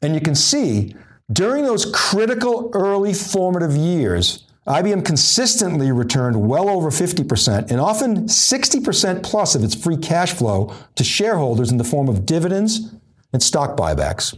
And 0.00 0.14
you 0.14 0.20
can 0.20 0.34
see 0.34 0.94
during 1.32 1.64
those 1.64 1.90
critical 1.92 2.70
early 2.72 3.12
formative 3.12 3.76
years, 3.76 4.45
IBM 4.66 5.04
consistently 5.04 5.92
returned 5.92 6.48
well 6.48 6.68
over 6.68 6.90
50% 6.90 7.70
and 7.70 7.80
often 7.80 8.24
60% 8.24 9.22
plus 9.22 9.54
of 9.54 9.62
its 9.62 9.74
free 9.76 9.96
cash 9.96 10.32
flow 10.32 10.74
to 10.96 11.04
shareholders 11.04 11.70
in 11.70 11.78
the 11.78 11.84
form 11.84 12.08
of 12.08 12.26
dividends 12.26 12.92
and 13.32 13.42
stock 13.42 13.76
buybacks. 13.76 14.36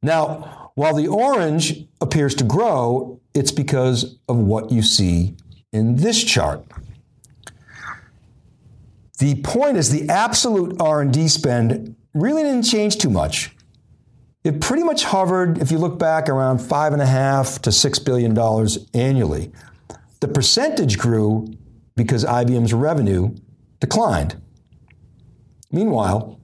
Now, 0.00 0.70
while 0.74 0.94
the 0.94 1.08
orange 1.08 1.86
appears 2.00 2.34
to 2.36 2.44
grow, 2.44 3.20
it's 3.34 3.50
because 3.50 4.16
of 4.28 4.36
what 4.36 4.70
you 4.70 4.82
see 4.82 5.36
in 5.72 5.96
this 5.96 6.22
chart. 6.22 6.64
The 9.18 9.36
point 9.42 9.76
is 9.76 9.90
the 9.90 10.08
absolute 10.08 10.80
R&D 10.80 11.28
spend 11.28 11.96
really 12.12 12.42
didn't 12.42 12.64
change 12.64 12.98
too 12.98 13.10
much 13.10 13.54
it 14.44 14.60
pretty 14.60 14.82
much 14.82 15.04
hovered, 15.04 15.58
if 15.58 15.72
you 15.72 15.78
look 15.78 15.98
back, 15.98 16.28
around 16.28 16.58
five 16.58 16.92
and 16.92 17.00
a 17.00 17.06
half 17.06 17.60
to 17.62 17.72
six 17.72 17.98
billion 17.98 18.34
dollars 18.34 18.86
annually. 18.92 19.50
The 20.20 20.28
percentage 20.28 20.98
grew 20.98 21.48
because 21.96 22.24
IBM's 22.24 22.74
revenue 22.74 23.34
declined. 23.80 24.40
Meanwhile, 25.72 26.38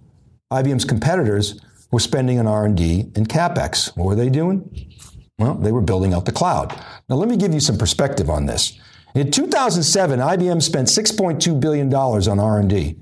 IBM's 0.51 0.85
competitors 0.85 1.61
were 1.91 2.01
spending 2.01 2.39
on 2.39 2.47
R&D 2.47 3.13
and 3.15 3.29
capex. 3.29 3.97
What 3.97 4.07
were 4.07 4.15
they 4.15 4.31
doing? 4.31 4.93
Well, 5.39 5.55
they 5.55 5.73
were 5.73 5.81
building 5.81 6.13
out 6.13 6.25
the 6.25 6.33
cloud. 6.33 6.79
Now, 7.09 7.17
let 7.17 7.29
me 7.29 7.37
give 7.37 7.55
you 7.55 7.61
some 7.61 7.79
perspective 7.79 8.29
on 8.29 8.47
this. 8.47 8.79
In 9.15 9.31
2007, 9.31 10.21
IBM 10.21 10.63
spent 10.63 10.89
$6.2 10.89 11.61
billion 11.61 11.93
on 11.93 12.39
R&D. 12.39 12.97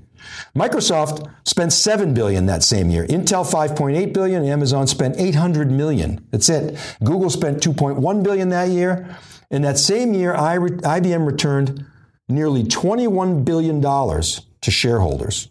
Microsoft 0.55 1.31
spent 1.45 1.73
7 1.73 2.13
billion 2.13 2.45
that 2.45 2.63
same 2.63 2.89
year. 2.89 3.05
Intel 3.07 3.49
5.8 3.49 4.13
billion, 4.13 4.43
Amazon 4.43 4.87
spent 4.87 5.15
800 5.17 5.71
million. 5.71 6.25
That's 6.31 6.49
it. 6.49 6.77
Google 7.03 7.29
spent 7.29 7.61
2.1 7.61 8.23
billion 8.23 8.49
that 8.49 8.69
year. 8.69 9.17
In 9.51 9.61
that 9.63 9.77
same 9.77 10.13
year, 10.13 10.33
IBM 10.33 11.25
returned 11.25 11.85
nearly 12.27 12.63
21 12.63 13.43
billion 13.43 13.81
dollars 13.81 14.45
to 14.61 14.71
shareholders. 14.71 15.49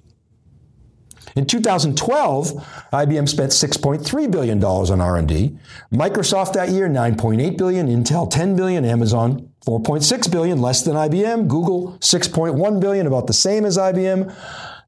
In 1.34 1.46
2012, 1.46 2.52
IBM 2.92 3.28
spent 3.28 3.52
$6.3 3.52 4.30
billion 4.30 4.64
on 4.64 5.00
R&D. 5.00 5.56
Microsoft 5.92 6.54
that 6.54 6.70
year, 6.70 6.88
9.8 6.88 7.56
billion. 7.56 7.86
Intel, 7.86 8.28
10 8.28 8.56
billion. 8.56 8.84
Amazon, 8.84 9.48
4.6 9.68 10.32
billion, 10.32 10.62
less 10.62 10.80
than 10.80 10.96
IBM. 10.96 11.46
Google, 11.46 11.98
6.1 12.00 12.80
billion, 12.80 13.06
about 13.06 13.26
the 13.26 13.34
same 13.34 13.66
as 13.66 13.76
IBM. 13.76 14.34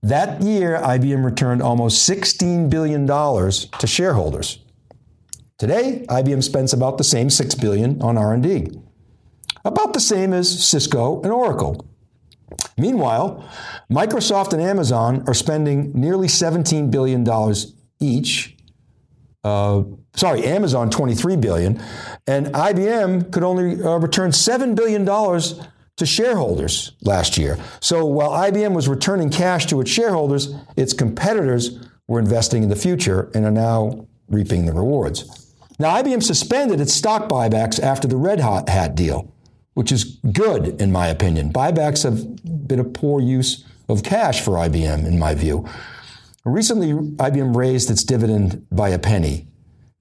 That 0.02 0.40
year, 0.40 0.80
IBM 0.82 1.22
returned 1.22 1.60
almost 1.60 2.08
$16 2.08 2.70
billion 2.70 3.06
to 3.06 3.87
shareholders. 3.87 4.58
Today, 5.58 6.06
IBM 6.08 6.42
spends 6.42 6.72
about 6.72 6.96
the 6.96 7.04
same 7.04 7.28
6 7.28 7.54
billion 7.56 8.00
on 8.00 8.16
R&D. 8.16 8.68
About 9.66 9.92
the 9.92 10.00
same 10.00 10.32
as 10.32 10.66
Cisco 10.66 11.20
and 11.20 11.30
Oracle. 11.30 11.87
Meanwhile, 12.78 13.46
Microsoft 13.92 14.54
and 14.54 14.62
Amazon 14.62 15.25
are 15.26 15.34
spending 15.34 15.92
nearly 15.92 16.26
$17 16.26 16.90
billion 16.90 17.26
each 18.00 18.56
uh, 19.44 19.82
sorry, 20.14 20.45
Amazon 20.45 20.90
23 20.90 21.37
billion, 21.37 21.83
and 22.26 22.47
IBM 22.49 23.33
could 23.33 23.43
only 23.43 23.83
uh, 23.83 23.99
return 23.99 24.33
seven 24.33 24.75
billion 24.75 25.05
dollars 25.05 25.61
to 25.97 26.07
shareholders 26.07 26.93
last 27.02 27.37
year. 27.37 27.59
So 27.81 28.07
while 28.07 28.31
IBM 28.31 28.75
was 28.75 28.88
returning 28.88 29.29
cash 29.29 29.67
to 29.67 29.81
its 29.81 29.90
shareholders, 29.90 30.55
its 30.76 30.95
competitors 30.95 31.79
were 32.09 32.19
investing 32.19 32.62
in 32.62 32.71
the 32.71 32.76
future 32.76 33.31
and 33.35 33.45
are 33.45 33.50
now 33.50 34.07
reaping 34.29 34.64
the 34.64 34.73
rewards. 34.73 35.55
Now, 35.79 35.95
IBM 36.02 36.23
suspended 36.23 36.81
its 36.81 36.93
stock 36.93 37.29
buybacks 37.29 37.81
after 37.81 38.09
the 38.09 38.17
Red 38.17 38.40
Hat 38.40 38.95
deal, 38.95 39.33
which 39.75 39.93
is 39.93 40.05
good 40.33 40.81
in 40.81 40.90
my 40.90 41.09
opinion. 41.09 41.52
Buybacks 41.52 42.02
have 42.02 42.67
been 42.67 42.81
a 42.81 42.85
poor 42.85 43.21
use 43.21 43.64
of 43.88 44.02
cash 44.02 44.40
for 44.40 44.52
IBM, 44.52 45.07
in 45.07 45.19
my 45.19 45.35
view. 45.35 45.69
Recently, 46.45 46.93
IBM 46.93 47.55
raised 47.55 47.90
its 47.90 48.05
dividend 48.05 48.67
by 48.71 48.88
a 48.88 48.99
penny. 48.99 49.49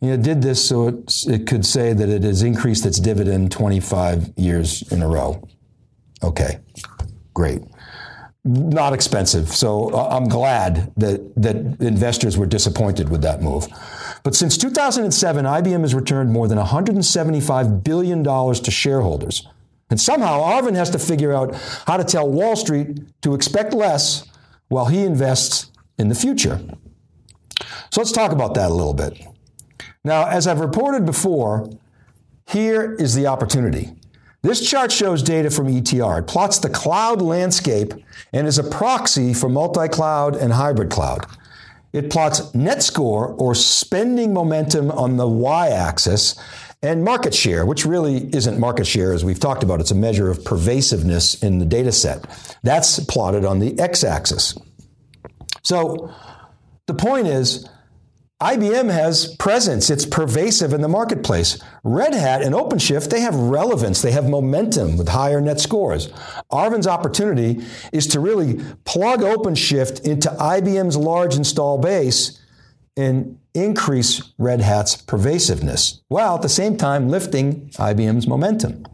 You 0.02 0.10
know, 0.10 0.14
it 0.14 0.22
did 0.22 0.42
this 0.42 0.66
so 0.66 0.88
it, 0.88 1.14
it 1.28 1.48
could 1.48 1.66
say 1.66 1.94
that 1.94 2.08
it 2.08 2.24
has 2.24 2.42
increased 2.42 2.86
its 2.86 3.00
dividend 3.00 3.52
25 3.52 4.34
years 4.38 4.90
in 4.92 5.02
a 5.02 5.08
row. 5.08 5.46
Okay, 6.24 6.60
great. 7.34 7.62
Not 8.46 8.94
expensive. 8.94 9.50
So 9.50 9.90
uh, 9.94 10.08
I'm 10.10 10.30
glad 10.30 10.94
that, 10.96 11.36
that 11.36 11.56
investors 11.82 12.38
were 12.38 12.46
disappointed 12.46 13.10
with 13.10 13.22
that 13.24 13.42
move. 13.42 13.68
But 14.24 14.36
since 14.36 14.58
2007, 14.58 15.46
IBM 15.46 15.82
has 15.82 15.94
returned 15.94 16.32
more 16.32 16.48
than 16.48 16.58
$175 16.58 17.84
billion 17.84 18.24
to 18.24 18.72
shareholders. 18.72 19.48
And 19.90 20.00
somehow 20.00 20.42
Arvind 20.42 20.76
has 20.76 20.90
to 20.92 21.00
figure 21.00 21.34
out 21.34 21.56
how 21.88 21.98
to 21.98 22.04
tell 22.04 22.30
Wall 22.30 22.56
Street 22.56 23.00
to 23.22 23.34
expect 23.34 23.74
less 23.74 24.26
while 24.70 24.86
he 24.86 25.04
invests 25.04 25.72
in 25.98 26.10
the 26.10 26.16
future. 26.16 26.62
So 27.92 28.02
let's 28.02 28.12
talk 28.12 28.32
about 28.32 28.54
that 28.54 28.70
a 28.70 28.74
little 28.74 28.94
bit. 28.94 29.20
Now, 30.04 30.28
as 30.28 30.48
I've 30.48 30.60
reported 30.60 31.06
before, 31.06 31.70
here 32.48 32.94
is 32.94 33.16
the 33.16 33.28
opportunity. 33.28 33.92
This 34.42 34.68
chart 34.68 34.92
shows 34.92 35.22
data 35.22 35.52
from 35.52 35.68
ETR. 35.68 36.20
It 36.20 36.28
plots 36.28 36.60
the 36.60 36.70
cloud 36.70 37.22
landscape 37.22 37.94
and 38.32 38.48
is 38.48 38.58
a 38.58 38.64
proxy 38.64 39.34
for 39.34 39.50
multi 39.50 39.90
cloud 39.90 40.36
and 40.36 40.54
hybrid 40.54 40.90
cloud. 40.90 41.26
It 41.92 42.10
plots 42.10 42.54
net 42.56 42.82
score 42.82 43.28
or 43.28 43.54
spending 43.54 44.34
momentum 44.34 44.92
on 44.92 45.18
the 45.18 45.28
y 45.28 45.68
axis 45.68 46.40
and 46.82 47.04
market 47.04 47.34
share, 47.34 47.66
which 47.66 47.86
really 47.86 48.34
isn't 48.34 48.58
market 48.58 48.88
share 48.88 49.12
as 49.12 49.26
we've 49.26 49.40
talked 49.40 49.64
about. 49.64 49.82
It's 49.82 49.92
a 49.92 49.96
measure 49.96 50.32
of 50.32 50.46
pervasiveness 50.46 51.44
in 51.44 51.60
the 51.60 51.66
data 51.66 51.92
set. 51.92 52.26
That's 52.64 53.00
plotted 53.02 53.44
on 53.44 53.60
the 53.60 53.78
x 53.78 54.06
axis. 54.06 54.58
So 55.64 56.14
the 56.86 56.94
point 56.94 57.28
is, 57.28 57.68
IBM 58.42 58.90
has 58.90 59.36
presence. 59.36 59.90
It's 59.90 60.06
pervasive 60.06 60.72
in 60.72 60.80
the 60.80 60.88
marketplace. 60.88 61.62
Red 61.84 62.14
Hat 62.14 62.42
and 62.42 62.56
OpenShift, 62.56 63.10
they 63.10 63.20
have 63.20 63.36
relevance. 63.36 64.02
They 64.02 64.12
have 64.12 64.30
momentum 64.30 64.98
with 64.98 65.10
higher 65.10 65.42
net 65.42 65.60
scores. 65.60 66.08
Arvind's 66.50 66.88
opportunity 66.88 67.62
is 67.92 68.08
to 68.08 68.22
really 68.22 68.62
plug 68.86 69.20
OpenShift 69.20 70.06
into 70.08 70.30
IBM's 70.30 70.96
large 70.96 71.36
install 71.36 71.80
base 71.80 72.40
and 72.96 73.38
increase 73.54 74.32
Red 74.38 74.62
Hat's 74.62 74.96
pervasiveness, 74.96 76.00
while 76.08 76.36
at 76.36 76.42
the 76.42 76.48
same 76.48 76.78
time 76.78 77.10
lifting 77.10 77.70
IBM's 77.72 78.28
momentum. 78.28 78.86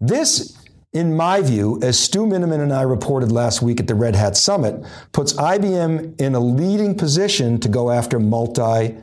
This 0.00 0.55
in 0.96 1.14
my 1.14 1.42
view, 1.42 1.78
as 1.82 2.00
Stu 2.00 2.24
Miniman 2.24 2.60
and 2.60 2.72
I 2.72 2.80
reported 2.80 3.30
last 3.30 3.60
week 3.60 3.80
at 3.80 3.86
the 3.86 3.94
Red 3.94 4.16
Hat 4.16 4.34
Summit, 4.34 4.82
puts 5.12 5.34
IBM 5.34 6.18
in 6.18 6.34
a 6.34 6.40
leading 6.40 6.94
position 6.96 7.60
to 7.60 7.68
go 7.68 7.90
after 7.90 8.18
multi 8.18 8.96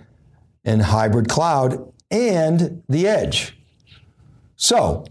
and 0.65 0.81
hybrid 0.81 1.29
cloud 1.29 1.93
and 2.09 2.81
the 2.89 3.07
edge. 3.07 3.55
So 4.55 5.05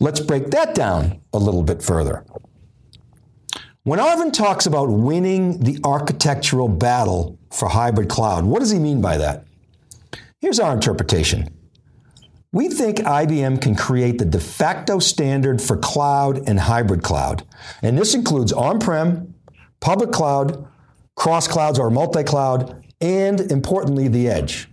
let's 0.00 0.18
break 0.18 0.50
that 0.52 0.74
down 0.74 1.20
a 1.34 1.38
little 1.38 1.62
bit 1.62 1.82
further. 1.82 2.24
When 3.82 3.98
Arvind 3.98 4.32
talks 4.32 4.64
about 4.64 4.88
winning 4.88 5.58
the 5.60 5.78
architectural 5.84 6.68
battle 6.68 7.38
for 7.52 7.68
hybrid 7.68 8.08
cloud, 8.08 8.46
what 8.46 8.60
does 8.60 8.70
he 8.70 8.78
mean 8.78 9.02
by 9.02 9.18
that? 9.18 9.44
Here's 10.40 10.58
our 10.58 10.72
interpretation. 10.72 11.53
We 12.54 12.68
think 12.68 12.98
IBM 12.98 13.60
can 13.60 13.74
create 13.74 14.18
the 14.18 14.24
de 14.24 14.38
facto 14.38 15.00
standard 15.00 15.60
for 15.60 15.76
cloud 15.76 16.48
and 16.48 16.60
hybrid 16.60 17.02
cloud. 17.02 17.42
And 17.82 17.98
this 17.98 18.14
includes 18.14 18.52
on 18.52 18.78
prem, 18.78 19.34
public 19.80 20.12
cloud, 20.12 20.64
cross 21.16 21.48
clouds 21.48 21.80
or 21.80 21.90
multi 21.90 22.22
cloud, 22.22 22.86
and 23.00 23.40
importantly, 23.40 24.06
the 24.06 24.28
edge. 24.28 24.68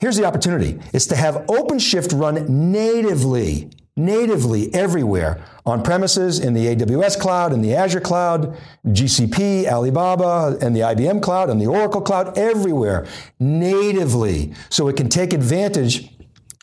Here's 0.00 0.16
the 0.16 0.24
opportunity 0.24 0.80
it's 0.94 1.04
to 1.08 1.16
have 1.16 1.34
OpenShift 1.48 2.18
run 2.18 2.72
natively, 2.72 3.68
natively 3.94 4.74
everywhere 4.74 5.44
on 5.66 5.82
premises 5.82 6.40
in 6.40 6.54
the 6.54 6.74
AWS 6.74 7.20
cloud, 7.20 7.52
in 7.52 7.62
the 7.62 7.74
Azure 7.74 8.00
cloud, 8.00 8.56
GCP, 8.86 9.66
Alibaba, 9.66 10.56
and 10.60 10.74
the 10.74 10.80
IBM 10.80 11.22
cloud, 11.22 11.50
and 11.50 11.60
the 11.60 11.66
Oracle 11.66 12.00
cloud, 12.00 12.36
everywhere, 12.36 13.06
natively. 13.38 14.54
So 14.70 14.88
it 14.88 14.96
can 14.96 15.08
take 15.08 15.32
advantage 15.32 16.11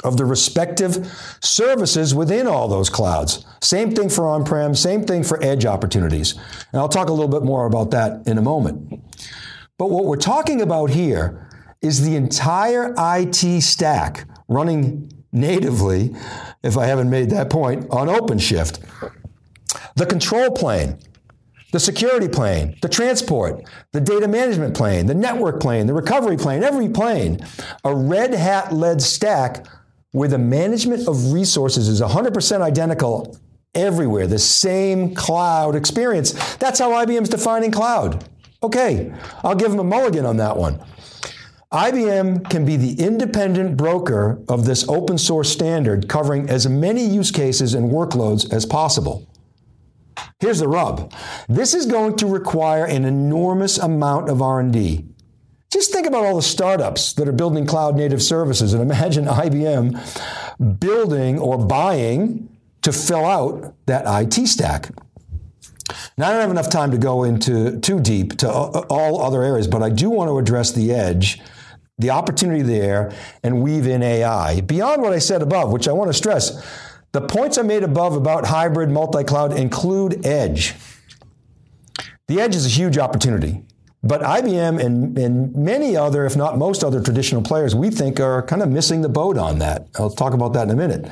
of 0.03 0.17
the 0.17 0.25
respective 0.25 1.11
services 1.41 2.15
within 2.15 2.47
all 2.47 2.67
those 2.67 2.89
clouds. 2.89 3.45
Same 3.61 3.93
thing 3.93 4.09
for 4.09 4.27
on 4.27 4.45
prem, 4.45 4.73
same 4.73 5.03
thing 5.03 5.23
for 5.23 5.43
edge 5.43 5.65
opportunities. 5.65 6.33
And 6.71 6.79
I'll 6.79 6.89
talk 6.89 7.09
a 7.09 7.13
little 7.13 7.27
bit 7.27 7.43
more 7.43 7.65
about 7.65 7.91
that 7.91 8.25
in 8.27 8.37
a 8.37 8.41
moment. 8.41 9.01
But 9.77 9.89
what 9.89 10.05
we're 10.05 10.17
talking 10.17 10.61
about 10.61 10.89
here 10.89 11.47
is 11.81 12.01
the 12.01 12.15
entire 12.15 12.93
IT 12.97 13.61
stack 13.61 14.25
running 14.47 15.11
natively, 15.31 16.15
if 16.63 16.77
I 16.77 16.85
haven't 16.85 17.09
made 17.09 17.29
that 17.31 17.49
point, 17.49 17.87
on 17.89 18.07
OpenShift. 18.07 18.79
The 19.95 20.05
control 20.05 20.51
plane, 20.51 20.97
the 21.71 21.79
security 21.79 22.27
plane, 22.27 22.77
the 22.81 22.89
transport, 22.89 23.63
the 23.91 24.01
data 24.01 24.27
management 24.27 24.75
plane, 24.75 25.05
the 25.05 25.13
network 25.13 25.61
plane, 25.61 25.87
the 25.87 25.93
recovery 25.93 26.37
plane, 26.37 26.63
every 26.63 26.89
plane, 26.89 27.45
a 27.83 27.95
Red 27.95 28.33
Hat 28.33 28.73
led 28.73 29.01
stack 29.01 29.65
where 30.11 30.29
the 30.29 30.37
management 30.37 31.07
of 31.07 31.31
resources 31.31 31.87
is 31.87 32.01
100% 32.01 32.61
identical 32.61 33.37
everywhere, 33.75 34.27
the 34.27 34.39
same 34.39 35.13
cloud 35.13 35.75
experience. 35.75 36.55
That's 36.55 36.79
how 36.79 36.91
IBM's 36.91 37.29
defining 37.29 37.71
cloud. 37.71 38.27
Okay, 38.61 39.13
I'll 39.43 39.55
give 39.55 39.71
them 39.71 39.79
a 39.79 39.83
mulligan 39.83 40.25
on 40.25 40.37
that 40.37 40.57
one. 40.57 40.83
IBM 41.71 42.49
can 42.49 42.65
be 42.65 42.77
the 42.77 42.99
independent 42.99 43.77
broker 43.77 44.43
of 44.49 44.65
this 44.65 44.89
open 44.89 45.19
source 45.19 45.51
standard 45.51 46.09
covering 46.09 46.49
as 46.49 46.67
many 46.67 47.05
use 47.05 47.29
cases 47.29 47.75
and 47.75 47.91
workloads 47.91 48.51
as 48.51 48.65
possible. 48.65 49.27
Here's 50.39 50.59
the 50.59 50.67
rub. 50.67 51.13
This 51.47 51.75
is 51.75 51.85
going 51.85 52.15
to 52.17 52.25
require 52.25 52.85
an 52.85 53.05
enormous 53.05 53.77
amount 53.77 54.29
of 54.29 54.41
R&D. 54.41 55.05
Just 55.71 55.91
think 55.91 56.07
about 56.07 56.25
all 56.25 56.35
the 56.35 56.41
startups 56.41 57.13
that 57.13 57.27
are 57.27 57.33
building 57.33 57.65
cloud 57.65 57.95
native 57.95 58.23
services 58.23 58.73
and 58.73 58.81
imagine 58.81 59.25
IBM 59.25 60.79
building 60.79 61.37
or 61.39 61.57
buying 61.57 62.49
to 62.81 62.91
fill 62.91 63.25
out 63.25 63.75
that 63.85 64.03
IT 64.07 64.47
stack. 64.47 64.89
Now, 66.17 66.27
I 66.27 66.31
don't 66.31 66.41
have 66.41 66.51
enough 66.51 66.69
time 66.69 66.91
to 66.91 66.97
go 66.97 67.23
into 67.23 67.79
too 67.79 67.99
deep 67.99 68.37
to 68.37 68.49
uh, 68.49 68.51
uh, 68.51 68.85
all 68.89 69.21
other 69.21 69.43
areas, 69.43 69.67
but 69.67 69.81
I 69.81 69.89
do 69.89 70.09
want 70.09 70.29
to 70.29 70.37
address 70.37 70.71
the 70.71 70.93
edge, 70.93 71.41
the 71.97 72.11
opportunity 72.11 72.61
there, 72.61 73.11
and 73.43 73.61
weave 73.61 73.87
in 73.87 74.03
AI. 74.03 74.61
Beyond 74.61 75.01
what 75.01 75.13
I 75.13 75.19
said 75.19 75.41
above, 75.41 75.71
which 75.71 75.87
I 75.87 75.91
want 75.91 76.09
to 76.09 76.13
stress, 76.13 76.63
the 77.11 77.21
points 77.21 77.57
I 77.57 77.63
made 77.63 77.83
above 77.83 78.15
about 78.15 78.45
hybrid 78.45 78.89
multi 78.89 79.23
cloud 79.23 79.57
include 79.57 80.25
edge. 80.25 80.75
The 82.27 82.39
edge 82.39 82.55
is 82.55 82.67
a 82.67 82.69
huge 82.69 82.99
opportunity. 82.99 83.63
But 84.01 84.21
IBM 84.21 84.83
and, 84.83 85.17
and 85.17 85.53
many 85.55 85.97
other, 85.97 86.25
if 86.25 86.37
not 86.37 86.57
most 86.57 86.83
other 86.83 87.01
traditional 87.01 87.41
players, 87.41 87.75
we 87.75 87.89
think 87.89 88.19
are 88.19 88.41
kind 88.43 88.61
of 88.61 88.69
missing 88.69 89.01
the 89.01 89.09
boat 89.09 89.37
on 89.37 89.59
that. 89.59 89.87
I'll 89.97 90.09
talk 90.09 90.33
about 90.33 90.53
that 90.53 90.63
in 90.63 90.69
a 90.69 90.75
minute. 90.75 91.11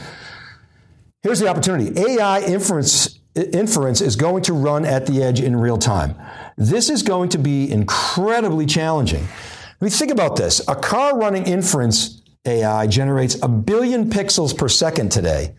Here's 1.21 1.39
the 1.39 1.49
opportunity 1.49 1.99
AI 1.99 2.41
inference, 2.41 3.19
inference 3.35 3.99
is 3.99 4.15
going 4.15 4.43
to 4.43 4.53
run 4.53 4.85
at 4.85 5.05
the 5.05 5.21
edge 5.21 5.41
in 5.41 5.55
real 5.55 5.77
time. 5.77 6.15
This 6.55 6.89
is 6.89 7.03
going 7.03 7.29
to 7.29 7.37
be 7.37 7.69
incredibly 7.69 8.65
challenging. 8.65 9.23
I 9.25 9.85
mean, 9.85 9.91
think 9.91 10.11
about 10.11 10.37
this 10.37 10.65
a 10.67 10.75
car 10.75 11.17
running 11.17 11.45
inference 11.45 12.21
AI 12.45 12.87
generates 12.87 13.37
a 13.43 13.49
billion 13.49 14.09
pixels 14.09 14.57
per 14.57 14.69
second 14.69 15.11
today. 15.11 15.53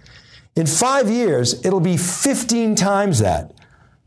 In 0.57 0.67
five 0.67 1.11
years, 1.11 1.65
it'll 1.65 1.79
be 1.79 1.99
15 1.99 2.75
times 2.75 3.19
that. 3.19 3.53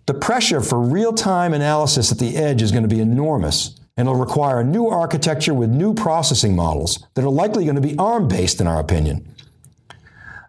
The 0.05 0.13
pressure 0.13 0.61
for 0.61 0.79
real 0.79 1.13
time 1.13 1.53
analysis 1.53 2.11
at 2.11 2.19
the 2.19 2.35
edge 2.35 2.61
is 2.61 2.71
going 2.71 2.83
to 2.83 2.89
be 2.89 2.99
enormous, 2.99 3.79
and 3.95 4.07
it'll 4.07 4.19
require 4.19 4.59
a 4.59 4.63
new 4.63 4.87
architecture 4.87 5.53
with 5.53 5.69
new 5.69 5.93
processing 5.93 6.55
models 6.55 7.05
that 7.13 7.23
are 7.23 7.29
likely 7.29 7.65
going 7.65 7.75
to 7.75 7.81
be 7.81 7.97
ARM 7.97 8.27
based, 8.27 8.59
in 8.59 8.67
our 8.67 8.79
opinion. 8.79 9.27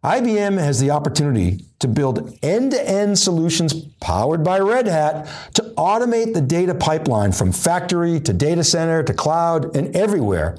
IBM 0.03 0.59
has 0.59 0.81
the 0.81 0.91
opportunity 0.91 1.65
to 1.79 1.87
build 1.87 2.37
end 2.43 2.73
to 2.73 2.89
end 2.89 3.19
solutions 3.19 3.73
powered 4.01 4.43
by 4.43 4.59
Red 4.59 4.89
Hat 4.89 5.29
to 5.55 5.63
automate 5.77 6.35
the 6.35 6.41
data 6.41 6.75
pipeline 6.75 7.31
from 7.31 7.53
factory 7.53 8.19
to 8.21 8.33
data 8.33 8.65
center 8.65 9.05
to 9.05 9.15
cloud 9.15 9.77
and 9.77 9.95
everywhere. 9.95 10.57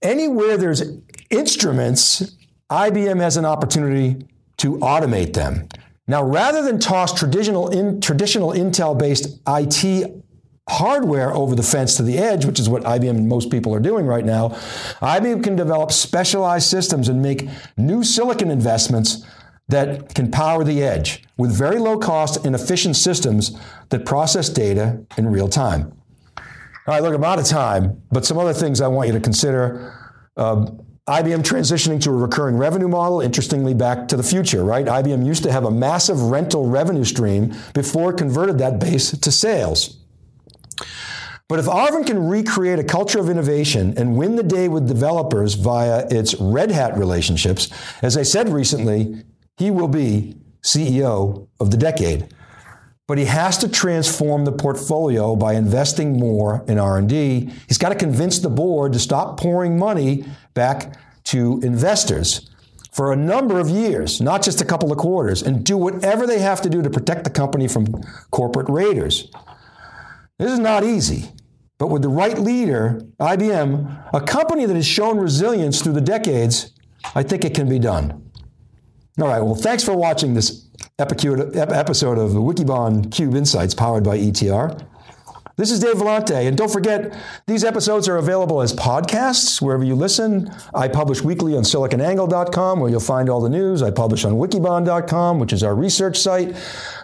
Anywhere 0.00 0.56
there's 0.56 0.82
instruments, 1.28 2.36
IBM 2.70 3.20
has 3.20 3.36
an 3.36 3.44
opportunity 3.44 4.26
to 4.58 4.78
automate 4.78 5.34
them. 5.34 5.68
Now, 6.06 6.22
rather 6.22 6.62
than 6.62 6.78
toss 6.78 7.18
traditional, 7.18 7.68
in, 7.68 8.00
traditional 8.00 8.52
Intel 8.52 8.98
based 8.98 9.40
IT 9.46 10.22
hardware 10.68 11.32
over 11.32 11.54
the 11.54 11.62
fence 11.62 11.94
to 11.96 12.02
the 12.02 12.18
edge, 12.18 12.44
which 12.44 12.58
is 12.58 12.68
what 12.68 12.82
IBM 12.84 13.10
and 13.10 13.28
most 13.28 13.50
people 13.50 13.74
are 13.74 13.80
doing 13.80 14.06
right 14.06 14.24
now, 14.24 14.50
IBM 15.00 15.42
can 15.42 15.56
develop 15.56 15.92
specialized 15.92 16.68
systems 16.68 17.08
and 17.08 17.22
make 17.22 17.48
new 17.76 18.02
silicon 18.02 18.50
investments 18.50 19.24
that 19.68 20.14
can 20.14 20.30
power 20.30 20.62
the 20.62 20.82
edge 20.82 21.24
with 21.38 21.56
very 21.56 21.78
low 21.78 21.98
cost 21.98 22.44
and 22.44 22.54
efficient 22.54 22.96
systems 22.96 23.58
that 23.88 24.04
process 24.04 24.48
data 24.48 25.04
in 25.16 25.26
real 25.26 25.48
time. 25.48 25.92
All 26.86 26.92
right, 26.94 27.02
look, 27.02 27.14
I'm 27.14 27.24
out 27.24 27.38
of 27.38 27.46
time, 27.46 28.02
but 28.12 28.26
some 28.26 28.38
other 28.38 28.52
things 28.52 28.82
I 28.82 28.88
want 28.88 29.06
you 29.06 29.14
to 29.14 29.20
consider. 29.20 29.98
Uh, 30.36 30.66
IBM 31.08 31.42
transitioning 31.42 32.00
to 32.00 32.10
a 32.10 32.14
recurring 32.14 32.56
revenue 32.56 32.88
model, 32.88 33.20
interestingly, 33.20 33.74
back 33.74 34.08
to 34.08 34.16
the 34.16 34.22
future, 34.22 34.64
right? 34.64 34.86
IBM 34.86 35.26
used 35.26 35.42
to 35.42 35.52
have 35.52 35.64
a 35.64 35.70
massive 35.70 36.18
rental 36.22 36.66
revenue 36.66 37.04
stream 37.04 37.54
before 37.74 38.12
it 38.12 38.16
converted 38.16 38.56
that 38.58 38.78
base 38.78 39.10
to 39.10 39.30
sales. 39.30 39.98
But 41.46 41.58
if 41.58 41.66
Arvind 41.66 42.06
can 42.06 42.26
recreate 42.26 42.78
a 42.78 42.84
culture 42.84 43.20
of 43.20 43.28
innovation 43.28 43.92
and 43.98 44.16
win 44.16 44.36
the 44.36 44.42
day 44.42 44.68
with 44.68 44.88
developers 44.88 45.54
via 45.54 46.06
its 46.10 46.34
Red 46.40 46.70
Hat 46.70 46.96
relationships, 46.96 47.68
as 48.00 48.16
I 48.16 48.22
said 48.22 48.48
recently, 48.48 49.24
he 49.58 49.70
will 49.70 49.88
be 49.88 50.38
CEO 50.62 51.48
of 51.60 51.70
the 51.70 51.76
decade. 51.76 52.32
But 53.06 53.18
he 53.18 53.26
has 53.26 53.58
to 53.58 53.68
transform 53.68 54.44
the 54.46 54.52
portfolio 54.52 55.36
by 55.36 55.54
investing 55.54 56.18
more 56.18 56.64
in 56.66 56.78
R&D. 56.78 57.50
He's 57.68 57.76
got 57.76 57.90
to 57.90 57.94
convince 57.94 58.38
the 58.38 58.48
board 58.48 58.94
to 58.94 58.98
stop 58.98 59.38
pouring 59.38 59.78
money 59.78 60.24
back 60.54 60.96
to 61.24 61.60
investors 61.62 62.50
for 62.92 63.12
a 63.12 63.16
number 63.16 63.58
of 63.58 63.68
years, 63.68 64.20
not 64.20 64.42
just 64.42 64.60
a 64.60 64.64
couple 64.64 64.90
of 64.92 64.98
quarters, 64.98 65.42
and 65.42 65.64
do 65.64 65.76
whatever 65.76 66.26
they 66.26 66.38
have 66.38 66.62
to 66.62 66.70
do 66.70 66.80
to 66.80 66.88
protect 66.88 67.24
the 67.24 67.30
company 67.30 67.68
from 67.68 67.86
corporate 68.30 68.68
raiders. 68.68 69.30
This 70.38 70.52
is 70.52 70.58
not 70.58 70.84
easy. 70.84 71.30
But 71.76 71.88
with 71.88 72.02
the 72.02 72.08
right 72.08 72.38
leader, 72.38 73.00
IBM, 73.20 74.10
a 74.14 74.20
company 74.20 74.64
that 74.64 74.76
has 74.76 74.86
shown 74.86 75.18
resilience 75.18 75.82
through 75.82 75.94
the 75.94 76.00
decades, 76.00 76.70
I 77.14 77.22
think 77.22 77.44
it 77.44 77.54
can 77.54 77.68
be 77.68 77.78
done. 77.78 78.30
All 79.20 79.28
right, 79.28 79.40
well, 79.40 79.54
thanks 79.56 79.84
for 79.84 79.96
watching 79.96 80.34
this 80.34 80.63
episode 80.96 82.18
of 82.18 82.30
Wikibon 82.32 83.10
Cube 83.10 83.34
Insights 83.34 83.74
powered 83.74 84.04
by 84.04 84.16
ETR. 84.16 84.86
This 85.56 85.72
is 85.72 85.80
Dave 85.80 85.96
Vellante, 85.96 86.46
and 86.46 86.56
don't 86.56 86.70
forget, 86.70 87.16
these 87.48 87.64
episodes 87.64 88.08
are 88.08 88.16
available 88.16 88.60
as 88.60 88.72
podcasts 88.72 89.60
wherever 89.60 89.82
you 89.82 89.96
listen. 89.96 90.48
I 90.72 90.86
publish 90.86 91.20
weekly 91.20 91.56
on 91.56 91.64
siliconangle.com, 91.64 92.78
where 92.78 92.90
you'll 92.90 93.00
find 93.00 93.28
all 93.28 93.40
the 93.40 93.48
news. 93.48 93.82
I 93.82 93.90
publish 93.90 94.24
on 94.24 94.34
wikibon.com, 94.34 95.40
which 95.40 95.52
is 95.52 95.64
our 95.64 95.74
research 95.74 96.16
site. 96.16 96.56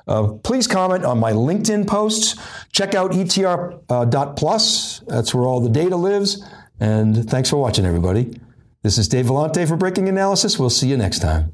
Uh, 0.07 0.35
please 0.44 0.68
comment 0.68 1.05
on 1.05 1.18
my 1.18 1.33
LinkedIn 1.33 1.88
posts. 1.88 2.40
Check 2.70 2.94
out 2.94 3.11
etr.plus. 3.11 5.03
Uh, 5.03 5.05
That's 5.09 5.35
where 5.35 5.44
all 5.44 5.61
the 5.61 5.68
data 5.68 5.96
lives. 5.96 6.44
And 6.79 7.29
thanks 7.29 7.50
for 7.50 7.57
watching, 7.57 7.85
everybody. 7.85 8.40
This 8.83 8.98
is 8.98 9.09
Dave 9.09 9.26
Vellante 9.26 9.66
for 9.66 9.76
Breaking 9.76 10.09
Analysis. 10.09 10.61
We'll 10.61 10.70
see 10.70 10.88
you 10.88 10.96
next 10.96 11.18
time. 11.18 11.53